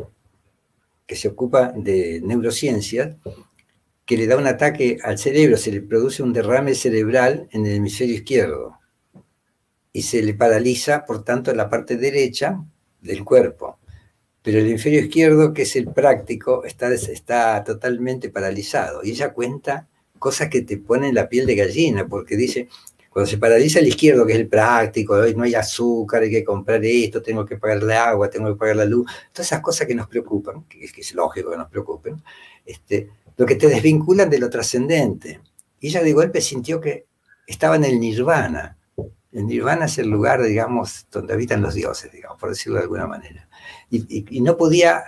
[1.06, 3.16] que se ocupa de neurociencias,
[4.04, 7.76] que le da un ataque al cerebro, se le produce un derrame cerebral en el
[7.76, 8.78] hemisferio izquierdo
[9.92, 12.62] y se le paraliza, por tanto, la parte derecha
[13.00, 13.78] del cuerpo.
[14.42, 19.02] Pero el hemisferio izquierdo, que es el práctico, está, está totalmente paralizado.
[19.02, 19.88] Y ella cuenta
[20.26, 22.66] cosas que te ponen la piel de gallina, porque dice,
[23.10, 26.84] cuando se paraliza el izquierdo, que es el práctico, no hay azúcar, hay que comprar
[26.84, 29.94] esto, tengo que pagar el agua, tengo que pagar la luz, todas esas cosas que
[29.94, 32.20] nos preocupan, que es, lógico que nos preocupen,
[32.64, 35.40] este, lo que te desvinculan de lo trascendente.
[35.78, 37.06] Y ella de golpe sintió que
[37.46, 38.76] estaba en el nirvana.
[39.30, 43.06] El nirvana es el lugar, digamos, donde habitan los dioses, digamos, por decirlo de alguna
[43.06, 43.48] manera.
[43.90, 45.04] Y, no podía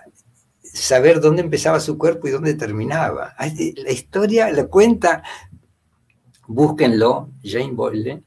[0.83, 3.35] saber dónde empezaba su cuerpo y dónde terminaba.
[3.39, 5.23] La historia la cuenta,
[6.47, 8.23] búsquenlo, Jane Boyle,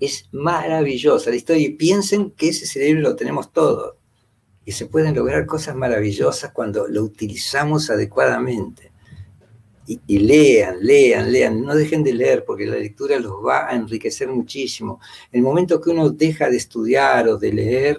[0.00, 3.94] es maravillosa la historia y piensen que ese cerebro lo tenemos todos
[4.64, 8.90] y se pueden lograr cosas maravillosas cuando lo utilizamos adecuadamente.
[10.06, 14.28] Y, lean, lean, lean, no dejen de leer porque la lectura los va a enriquecer
[14.28, 15.00] muchísimo.
[15.32, 17.98] El momento que uno deja de estudiar o de leer,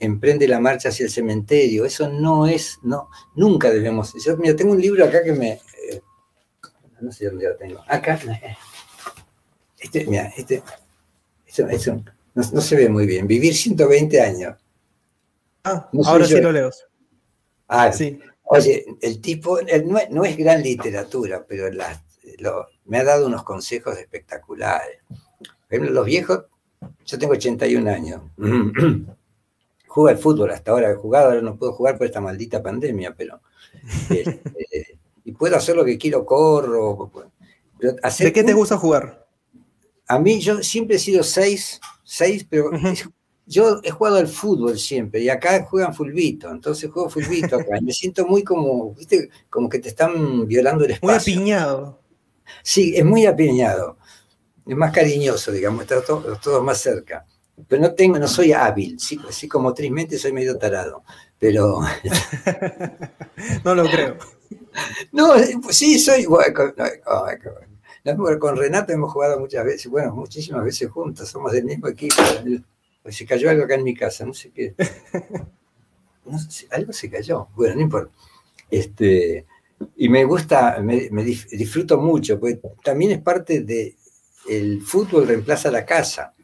[0.00, 1.84] emprende la marcha hacia el cementerio.
[1.84, 4.12] Eso no es, no, nunca debemos.
[4.24, 6.02] Yo, mira, tengo un libro acá que me, eh,
[7.00, 7.84] no sé dónde lo tengo.
[7.86, 8.18] Acá,
[9.78, 10.62] este, mira, este,
[12.34, 13.26] no, no se ve muy bien.
[13.26, 14.56] Vivir 120 años.
[15.64, 16.70] Ah, ahora sí lo leo.
[17.68, 18.18] Ah, sí.
[18.44, 19.60] Oye, el tipo,
[20.10, 21.70] no, es gran literatura, pero
[22.84, 24.98] me ha dado unos consejos espectaculares.
[25.08, 25.18] Por
[25.68, 26.46] ejemplo, los viejos,
[27.06, 28.22] yo tengo 81 años.
[29.90, 33.14] Juega al fútbol hasta ahora, he jugado, ahora no puedo jugar por esta maldita pandemia,
[33.16, 33.40] pero.
[34.10, 37.10] Este, y puedo hacer lo que quiero, corro.
[37.80, 39.26] ¿De qué te gusta jugar?
[40.06, 42.70] A mí, yo siempre he sido seis, seis, pero
[43.46, 47.84] yo he jugado al fútbol siempre y acá juegan fulbito, entonces juego fulbito acá y
[47.84, 51.34] me siento muy como, viste, como que te están violando el espacio.
[51.34, 52.00] Muy apiñado.
[52.62, 53.98] Sí, es muy apiñado.
[54.64, 57.26] Es más cariñoso, digamos, está todo, más cerca.
[57.68, 61.02] Pero no tengo, no soy hábil, sí, así como trismente soy medio tarado,
[61.38, 61.80] pero...
[63.64, 64.16] no lo creo.
[65.12, 65.34] No,
[65.70, 66.26] sí, soy...
[68.38, 72.14] Con Renato hemos jugado muchas veces, bueno, muchísimas veces juntos, somos del mismo equipo.
[73.02, 74.74] Pues se cayó algo acá en mi casa, no sé qué.
[76.22, 77.48] No sé, algo se cayó.
[77.56, 78.12] Bueno, no importa.
[78.70, 79.46] Este,
[79.96, 83.96] y me gusta, me, disfruto mucho, porque también es parte de
[84.48, 86.34] el fútbol reemplaza la casa.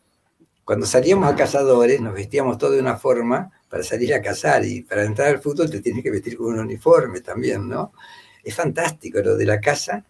[0.66, 4.82] Cuando salíamos a cazadores, nos vestíamos todos de una forma para salir a cazar y
[4.82, 7.92] para entrar al fútbol te tienes que vestir con un uniforme también, ¿no?
[8.42, 10.04] Es fantástico lo de la casa.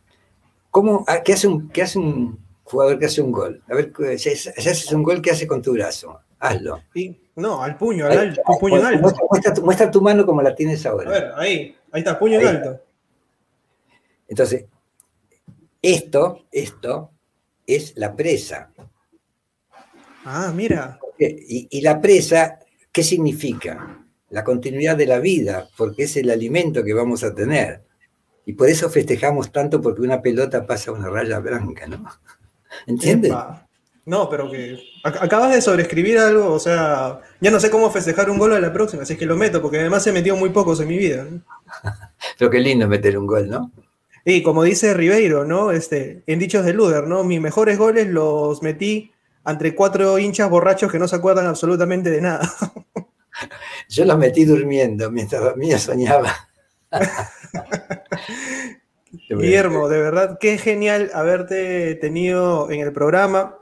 [0.70, 3.62] ¿Cómo, ah, qué, hace un, qué hace un jugador que hace un gol?
[3.68, 6.20] A ver, si haces un gol, ¿qué hace con tu brazo?
[6.38, 6.82] hazlo.
[7.34, 9.12] no, al puño, al alto, puño en alto.
[9.62, 11.10] Muestra, tu, mano como la tienes ahora.
[11.10, 12.80] A ver, ahí, ahí está, puño en alto.
[14.26, 14.64] Entonces,
[15.82, 17.10] esto, esto
[17.66, 18.70] es la presa.
[20.28, 20.98] Ah, mira.
[21.18, 22.58] Y, y, la presa,
[22.90, 24.04] ¿qué significa?
[24.30, 27.82] La continuidad de la vida, porque es el alimento que vamos a tener.
[28.44, 32.04] Y por eso festejamos tanto porque una pelota pasa una raya blanca, ¿no?
[32.88, 33.32] ¿Entiendes?
[34.04, 38.38] No, pero que acabas de sobreescribir algo, o sea, ya no sé cómo festejar un
[38.38, 40.88] gol a la próxima, así que lo meto, porque además he metido muy pocos en
[40.88, 41.26] mi vida.
[42.38, 43.72] pero qué lindo meter un gol, ¿no?
[44.24, 45.70] Y como dice Ribeiro, ¿no?
[45.70, 47.22] Este, en dichos de Luder, ¿no?
[47.24, 49.12] Mis mejores goles los metí
[49.46, 52.50] entre cuatro hinchas borrachos que no se acuerdan absolutamente de nada.
[53.88, 56.34] Yo los metí durmiendo, mientras dormía soñaba.
[59.28, 63.56] Guillermo, de verdad, qué genial haberte tenido en el programa.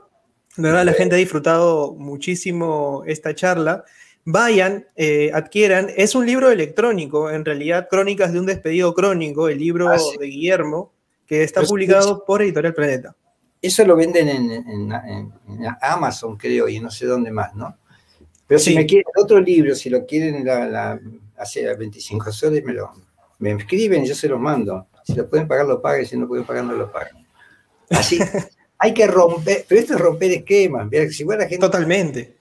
[0.57, 3.83] De verdad, la gente ha disfrutado muchísimo esta charla.
[4.23, 5.89] Vayan, eh, adquieran.
[5.95, 10.25] Es un libro electrónico, en realidad, Crónicas de un despedido crónico, el libro ah, de
[10.25, 10.93] Guillermo,
[11.27, 13.15] que está publicado por Editorial Planeta.
[13.65, 14.93] Eso lo venden en,
[15.81, 17.77] Amazon, creo, y no sé dónde más, ¿no?
[18.47, 20.47] Pero si me quieren otro libro, si lo quieren
[21.37, 22.91] hace 25 soles, me lo
[23.39, 24.87] me escriben yo se los mando.
[25.03, 26.05] Si lo pueden pagar, lo paguen.
[26.05, 27.25] Si no pueden pagar, no lo paguen.
[27.89, 28.19] Así,
[28.77, 30.89] hay que romper, pero esto es romper esquemas.
[31.11, 32.35] Si la gente, Totalmente.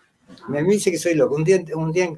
[0.49, 1.35] Me dice que soy loco.
[1.35, 2.11] Un día, un día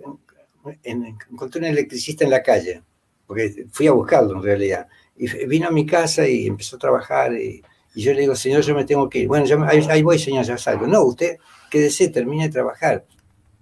[0.82, 2.82] encontré un electricista en la calle,
[3.26, 4.86] porque fui a buscarlo en realidad.
[5.16, 7.34] Y vino a mi casa y empezó a trabajar.
[7.34, 7.62] Y,
[8.02, 9.28] yo le digo, señor, yo me tengo que ir.
[9.28, 9.46] Bueno,
[9.88, 10.86] ahí, voy, señor, ya salgo.
[10.86, 11.38] No, usted
[11.70, 13.04] quédese, termine de trabajar.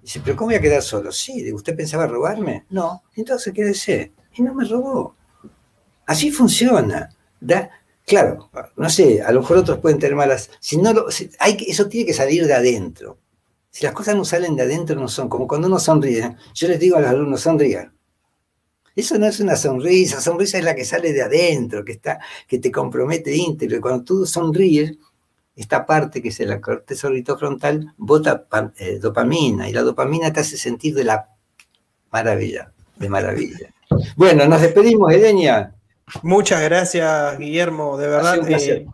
[0.02, 1.12] Dice, pero ¿cómo voy a quedar solo?
[1.12, 2.64] Sí, ¿usted pensaba robarme?
[2.70, 4.12] No, entonces quédese.
[4.34, 5.14] Y no me robó.
[6.06, 7.08] Así funciona.
[7.40, 7.70] Da,
[8.04, 10.50] claro, no sé, a lo mejor otros pueden tener malas.
[10.60, 11.06] Si no lo,
[11.38, 13.18] hay eso tiene que salir de adentro.
[13.70, 15.28] Si las cosas no salen de adentro, no son.
[15.28, 16.36] Como cuando uno sonríe.
[16.54, 17.93] Yo les digo a los alumnos, sonrían.
[18.96, 22.58] Eso no es una sonrisa, sonrisa es la que sale de adentro, que, está, que
[22.58, 23.80] te compromete íntegro.
[23.80, 24.96] Cuando tú sonríes,
[25.56, 28.46] esta parte que es la corteza orbitofrontal bota
[28.78, 31.28] eh, dopamina y la dopamina te hace sentir de la
[32.10, 33.74] maravilla, de maravilla.
[34.16, 35.74] Bueno, nos despedimos, Edenia.
[36.22, 37.96] Muchas gracias, Guillermo.
[37.96, 38.86] De verdad, eh,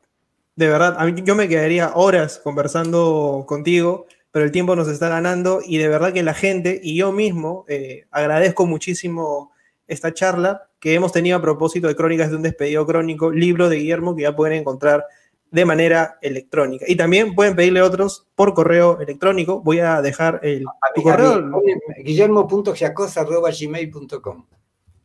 [0.56, 5.78] de verdad, yo me quedaría horas conversando contigo, pero el tiempo nos está ganando y
[5.78, 9.52] de verdad que la gente y yo mismo eh, agradezco muchísimo
[9.90, 13.76] esta charla que hemos tenido a propósito de Crónicas de un despedido crónico, libro de
[13.76, 15.04] Guillermo que ya pueden encontrar
[15.50, 16.84] de manera electrónica.
[16.88, 19.60] Y también pueden pedirle otros por correo electrónico.
[19.60, 20.64] Voy a dejar el
[21.02, 21.60] correo.
[22.04, 24.46] Guillermo.giacosa.gmail.com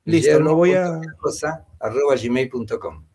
[0.06, 1.02] Listo, lo voy a...
[2.22, 3.06] gmail.com.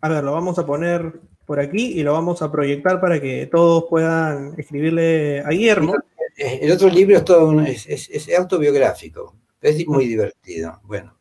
[0.00, 3.46] A ver, lo vamos a poner por aquí y lo vamos a proyectar para que
[3.46, 5.94] todos puedan escribirle a Guillermo.
[6.36, 10.80] El otro libro es todo es, autobiográfico, es muy divertido.
[10.84, 11.16] Bueno,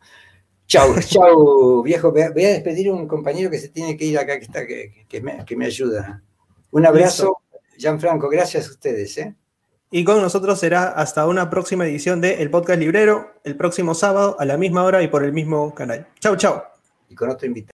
[0.67, 2.11] chau, chau, viejo.
[2.11, 5.21] Voy a despedir a un compañero que se tiene que ir acá, que, está, que,
[5.21, 6.21] me, que me, ayuda.
[6.71, 7.37] Un abrazo,
[7.77, 9.17] Gianfranco, gracias a ustedes.
[9.17, 9.35] ¿eh?
[9.91, 14.35] Y con nosotros será hasta una próxima edición de El Podcast Librero, el próximo sábado
[14.39, 16.07] a la misma hora y por el mismo canal.
[16.19, 16.63] Chau, chau.
[17.09, 17.73] Y con otro invitado.